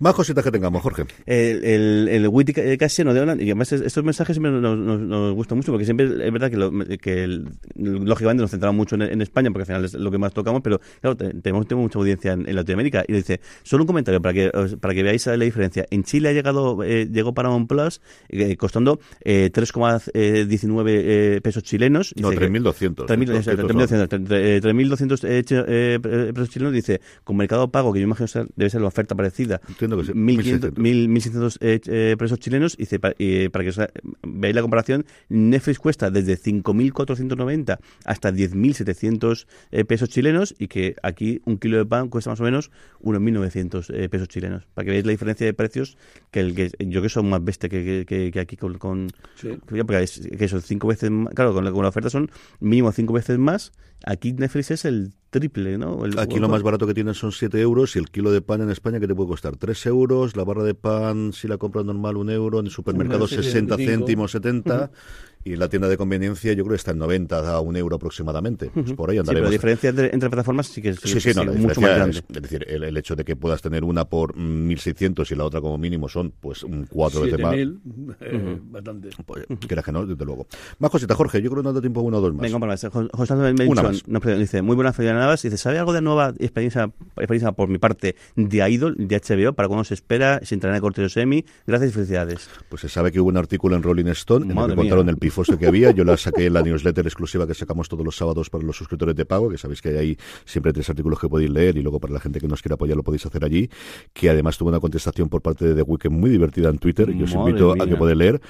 [0.00, 1.04] Más cositas que tengamos, Jorge.
[1.24, 4.76] El, el, el Witty ca- Cassiano de Holland, y además es- estos mensajes siempre nos,
[4.76, 8.76] nos, nos gustan mucho, porque siempre es verdad que, lo- que el- lógicamente nos centramos
[8.76, 11.32] mucho en, en España, porque al final es lo que más tocamos, pero claro, te-
[11.34, 13.04] tenemos, tenemos mucha audiencia en, en Latinoamérica.
[13.06, 15.86] Y dice, solo un comentario para que para que veáis la diferencia.
[15.90, 22.14] En Chile ha llegado, eh, llegó Paramount Plus eh, costando eh, 3,19 eh, pesos chilenos.
[22.16, 23.06] No, Dice que- 3.200.
[23.06, 23.52] 3.000, Estos- o sea,
[24.04, 28.04] estos 3.200, eh, 3.200 eh, chi- eh, pesos chilenos dice con mercado pago que yo
[28.04, 31.08] imagino ser- debe ser la oferta parecida Entiendo que sí, 1.500 1.600.
[31.08, 33.14] 1.600 eh, eh, pesos chilenos y para
[33.64, 33.78] que os,
[34.22, 41.40] veáis la comparación Netflix cuesta desde 5.490 hasta 10.700 eh, pesos chilenos y que aquí
[41.44, 42.70] un kilo de pan cuesta más o menos
[43.00, 45.96] unos 1.900 eh, pesos chilenos para que veáis la diferencia de precios
[46.30, 49.08] que el que yo que son más bestia que, que- que- que aquí con, con
[49.36, 49.48] Sí.
[49.66, 52.30] porque es, que son cinco veces más, claro con la, con la oferta son
[52.60, 53.72] mínimo cinco veces más
[54.04, 56.04] aquí Netflix es el triple ¿no?
[56.04, 58.60] El- Aquí lo más barato que tienen son 7 euros y el kilo de pan
[58.62, 61.84] en España que te puede costar 3 euros, la barra de pan si la compras
[61.84, 63.90] normal un euro, en el supermercado Sí, 60 75.
[64.06, 64.90] céntimos 70
[65.44, 67.96] y en la tienda de conveniencia yo creo que está en 90 a un euro
[67.96, 68.70] aproximadamente.
[68.72, 69.50] Pues por ahí Sí, pero la andaremos.
[69.50, 72.18] diferencia entre, entre plataformas sí que es, Sí, sí, no, sí, la mucho más grande.
[72.18, 75.34] es, es decir, el, el hecho de que puedas tener una por mm, 1.600 y
[75.34, 77.54] la otra como mínimo son pues un cuatro veces más.
[77.54, 79.08] 7.000, eh, bastante.
[79.26, 80.46] Pues, que no, desde luego.
[80.78, 82.42] Más cositas, Jorge, yo creo que no da tiempo a uno o dos más.
[82.42, 82.80] Venga, por más.
[82.90, 83.34] Jo- José
[84.06, 87.68] nos pre- dice, muy buena Felipe Navas, dice, ¿sabe algo de nueva experiencia, experiencia por
[87.68, 91.02] mi parte de Idol, de HBO, para cuándo se espera, se entrará en el corte
[91.02, 91.44] de semi?
[91.66, 92.48] Gracias y felicidades.
[92.68, 95.04] Pues se sabe que hubo un artículo en Rolling Stone en el Madre que contaron
[95.06, 95.12] mía.
[95.12, 95.90] el pifostio que había.
[95.90, 99.16] Yo la saqué en la newsletter exclusiva que sacamos todos los sábados para los suscriptores
[99.16, 101.98] de pago, que sabéis que hay ahí siempre tres artículos que podéis leer y luego
[101.98, 103.68] para la gente que nos quiera apoyar lo podéis hacer allí.
[104.12, 107.24] Que además tuvo una contestación por parte de The Weeknd muy divertida en Twitter y
[107.24, 107.86] os invito a mía.
[107.88, 108.40] que podáis leer.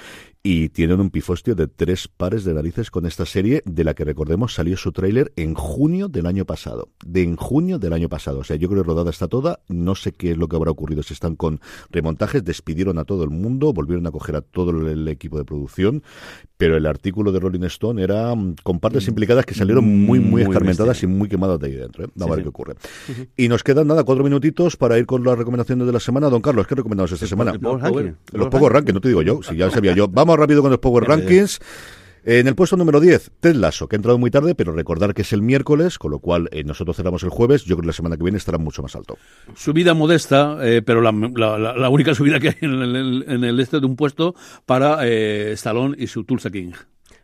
[0.47, 4.03] Y tienen un pifostio de tres pares de narices con esta serie, de la que
[4.03, 6.89] recordemos salió su tráiler en junio del año pasado.
[7.03, 8.41] De en junio del año pasado.
[8.41, 9.61] O sea, yo creo que rodada está toda.
[9.69, 11.01] No sé qué es lo que habrá ocurrido.
[11.01, 15.07] Si están con remontajes, despidieron a todo el mundo, volvieron a coger a todo el,
[15.07, 16.03] equipo de producción.
[16.57, 20.29] Pero el artículo de Rolling Stone era mm, con partes implicadas que salieron muy, muy,
[20.29, 21.09] Muy escarmentadas bestia.
[21.09, 22.03] y muy quemadas de ahí dentro.
[22.03, 22.07] ¿eh?
[22.13, 22.43] Vamos Sí, a ver sí.
[22.43, 22.75] qué ocurre.
[23.35, 26.29] Y nos quedan nada, cuatro minutitos para ir con las recomendaciones de la semana.
[26.29, 27.53] Don Carlos, ¿qué recomendamos esta semana?
[27.53, 28.13] Ranking.
[28.31, 30.07] Los Power Power Rankings, no te digo yo, si ya sabía yo.
[30.07, 31.03] Vamos rápido con los Power.
[31.05, 31.59] Rankings.
[32.27, 35.21] En el puesto número 10, Ted Lasso, que ha entrado muy tarde, pero recordar que
[35.21, 37.65] es el miércoles, con lo cual eh, nosotros cerramos el jueves.
[37.65, 39.15] Yo creo que la semana que viene estará mucho más alto.
[39.55, 43.43] Subida modesta, eh, pero la, la- la- la única subida que hay en el, en
[43.43, 44.33] el este de un puesto
[44.65, 46.71] para eh, Stallone y su Tulsa King.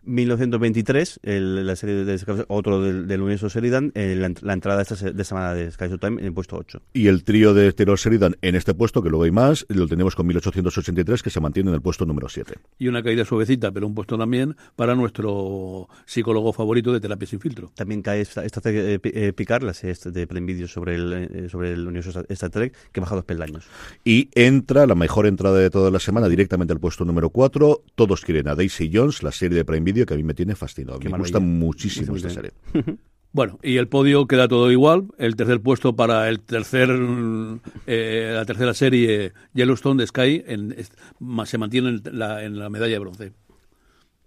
[0.03, 4.53] 1923, el- la serie de, de- otro del, del universo Sheridan, eh, la, ent- la
[4.53, 6.81] entrada esta, se- de semana de Sky Showtime en el puesto 8.
[6.93, 10.15] Y el trío de Taylor Sheridan en este puesto, que luego hay más, lo tenemos
[10.15, 12.53] con 1883, que se mantiene en el puesto número 7.
[12.79, 17.39] Y una caída suavecita, pero un puesto también para nuestro psicólogo favorito de terapia sin
[17.39, 17.71] filtro.
[17.75, 21.13] También cae esta, esta eh, eh, Picard, la serie esta de Prime Video sobre el,
[21.13, 23.65] eh, sobre el universo Star- Star Trek, que baja dos peldaños.
[24.03, 27.83] Y entra la mejor entrada de toda la semana directamente al puesto número 4.
[27.95, 30.99] Todos quieren a Daisy Jones, la serie de Prime Que a mí me tiene fascinado.
[30.99, 32.51] Qué me gusta muchísimo esta serie.
[33.33, 35.05] Bueno, y el podio queda todo igual.
[35.17, 36.89] El tercer puesto para el tercer,
[37.87, 40.91] eh, la tercera serie Yellowstone de Sky en- es-
[41.45, 43.31] se mantiene en la, en la medalla de bronce.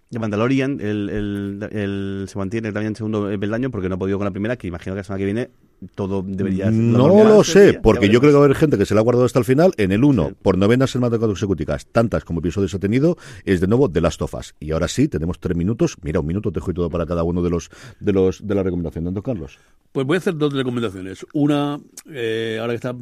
[0.09, 4.17] De Mandalorian, el, el, el- se mantiene también en segundo peldaño porque no ha podido
[4.17, 5.49] con la primera, que imagino que la semana que viene
[5.95, 6.71] todo debería...
[6.71, 9.03] No lo sé, porque yo creo que va a haber gente que se la ha
[9.03, 9.73] guardado hasta el final.
[9.77, 10.35] En el 1, Sí.
[10.41, 14.33] por novenas semanas consecutivas, tantas como episodios ha tenido, es de nuevo The Last of
[14.33, 14.55] Us.
[14.59, 15.95] Y ahora sí, tenemos tres minutos.
[16.01, 17.69] Mira, un minuto te dejo y todo para cada uno de los
[17.99, 19.05] de los de la recomendación.
[19.13, 19.59] ¿Don Carlos?
[19.91, 21.25] Pues voy a hacer dos recomendaciones.
[21.33, 21.79] Una,
[22.11, 22.95] eh, ahora que está,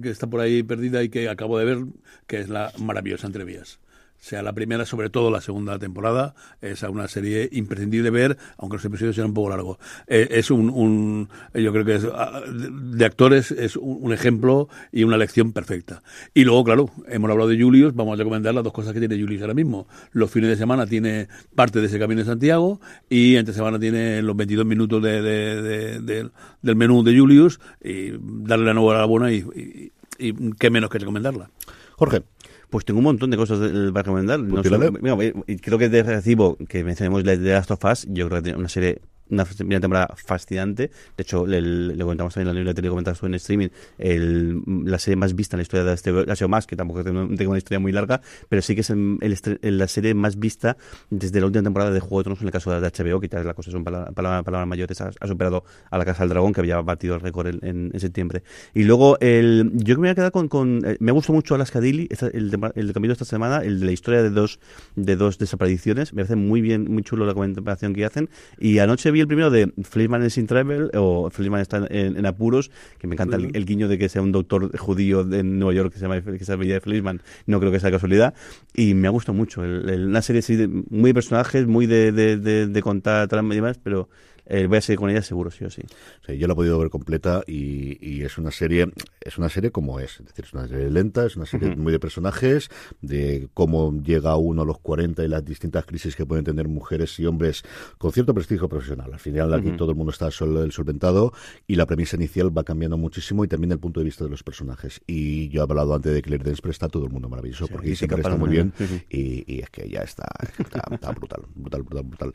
[0.00, 1.78] que está por ahí perdida y que acabo de ver,
[2.26, 3.80] que es la maravillosa Entrevías.
[4.20, 8.84] Sea, la primera, sobre todo la segunda temporada, es una serie imprescindible ver, aunque los
[8.84, 9.78] episodios sean un poco largos.
[10.08, 15.52] Eh, es un, yo creo que ah, de, actores es un, ejemplo y una lección
[15.52, 16.02] perfecta.
[16.34, 19.18] Y luego, claro, hemos hablado de Julius, vamos a recomendar las dos cosas que tiene
[19.20, 19.86] Julius ahora mismo.
[20.12, 24.20] Los fines de semana tiene parte de ese Camino de Santiago y entre semana tiene
[24.22, 29.92] los 22 minutos de- de- del menú de Julius y darle la enhorabuena y, y,
[30.18, 31.50] y qué menos que recomendarla.
[31.96, 32.22] Jorge.
[32.70, 33.58] Pues tengo un montón de cosas
[33.92, 34.38] para recomendar.
[34.40, 34.86] No tírale.
[34.86, 38.38] solo- mira, creo que de recibo que mencionemos la de Last of Us, yo creo
[38.38, 39.00] que tiene una serie
[39.30, 40.90] una primera temporada fascinante.
[41.16, 43.68] De hecho, le, le comentamos también en la newsletter, le comentamos en streaming,
[43.98, 47.50] el, la serie más vista en la historia de este HBO más, que tampoco tengo,
[47.50, 49.18] una historia muy larga, pero sí que es el,
[49.62, 50.76] el, la serie más vista
[51.10, 53.54] desde la última temporada de Juego de Tronos en el caso de HBO, que la
[53.54, 57.14] cosa son palabras palabra, mayores, ha, superado a la Casa del Dragón, que había batido
[57.14, 58.42] el récord en, en, septiembre.
[58.74, 61.80] Y luego, el, yo me voy a quedar con, con eh, me gustó mucho Alaska
[61.80, 64.60] Daily, el, el, de esta semana, el de la historia de dos,
[64.96, 69.10] de dos desapariciones, me parece muy bien, muy chulo la comparación que hacen, y anoche
[69.10, 73.14] vi el primero de Fleishman is in Travel, o Fleishman está en, apuros, que me
[73.14, 76.20] encanta el, guiño de que sea un doctor judío en Nueva York que se llama
[76.22, 78.34] que se llama Fleishman, no creo que sea casualidad,
[78.74, 82.82] y me ha gustado mucho, una serie muy de personajes, muy de, de, de, de
[82.82, 84.08] contar y demás, pero
[84.50, 85.82] eh, voy a seguir con ella seguro, sí o sí.
[86.26, 88.90] sí yo la he podido ver completa y, y, es una serie
[89.20, 90.20] es una serie como es.
[90.20, 92.70] Es decir, es una serie lenta, es una serie muy de personajes,
[93.02, 97.18] de cómo llega uno a los 40 y las distintas crisis que pueden tener mujeres
[97.20, 97.62] y hombres
[97.98, 99.12] con cierto prestigio profesional.
[99.12, 101.32] Al final aquí todo el mundo está sol, solventado
[101.66, 104.42] y la premisa inicial va cambiando muchísimo y también el punto de vista de los
[104.42, 105.00] personajes.
[105.06, 107.94] Y yo he hablado antes de Claire Dance, pero está todo el mundo maravilloso porque
[107.94, 108.72] siempre está muy bien
[109.10, 110.26] y, y, es que ya está,
[110.58, 112.32] está, está brutal, brutal, brutal, brutal.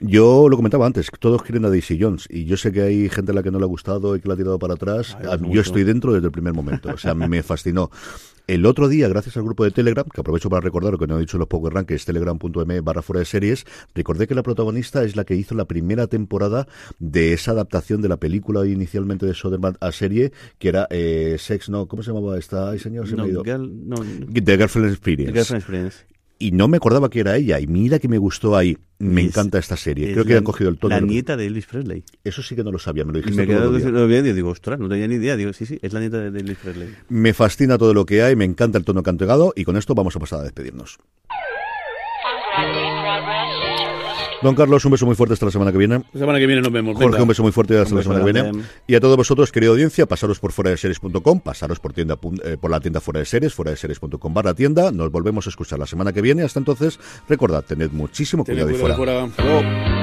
[0.00, 3.32] Yo lo comentaba antes, todos quieren a Daisy Jones y yo sé que hay gente
[3.32, 5.16] a la que no le ha gustado y que la ha tirado para atrás.
[5.50, 7.90] yo estoy dentro desde el primer momento, o sea, me fascinó.
[8.46, 11.16] El otro día, gracias al grupo de Telegram, que aprovecho para recordar lo que no
[11.16, 15.02] he dicho en los Power Rankings, telegram.m barra fuera de series, recordé que la protagonista
[15.02, 16.68] es la que hizo la primera temporada
[17.00, 21.70] de esa adaptación de la película inicialmente de Soderman a serie, que era eh, Sex,
[21.70, 22.70] no, ¿cómo se llamaba esta?
[22.70, 23.42] Ay, señor, se me ha ido.
[23.42, 25.32] The Girlfriend Experience.
[25.32, 27.60] The Girlfriend Experience y no me acordaba que era ella.
[27.60, 28.76] Y mira que me gustó ahí.
[28.98, 30.12] Me encanta esta serie.
[30.12, 30.94] Creo que han cogido el tono.
[30.94, 32.04] La nieta de Elvis Presley.
[32.24, 33.36] Eso sí que no lo sabía, me lo dijiste.
[33.40, 35.36] Me quedé lo bien y digo, ostras, no tenía ni idea.
[35.36, 36.88] Digo, sí, sí, es la nieta de Elvis Presley.
[37.08, 39.76] Me fascina todo lo que hay, me encanta el tono que han pegado y con
[39.76, 40.98] esto vamos a pasar a despedirnos.
[44.42, 46.02] Don Carlos, un beso muy fuerte hasta la semana que viene.
[46.12, 46.96] La semana que viene nos vemos.
[46.96, 48.62] Jorge, un beso muy fuerte hasta la semana que viene.
[48.86, 52.56] Y a todos vosotros, querida audiencia, pasaros por fuera de series.com, pasaros por tienda eh,
[52.60, 54.92] por la tienda fuera de series, fuera de series.com barra tienda.
[54.92, 56.42] Nos volvemos a escuchar la semana que viene.
[56.42, 59.95] Hasta entonces, recordad, tened muchísimo cuidado, y fuera.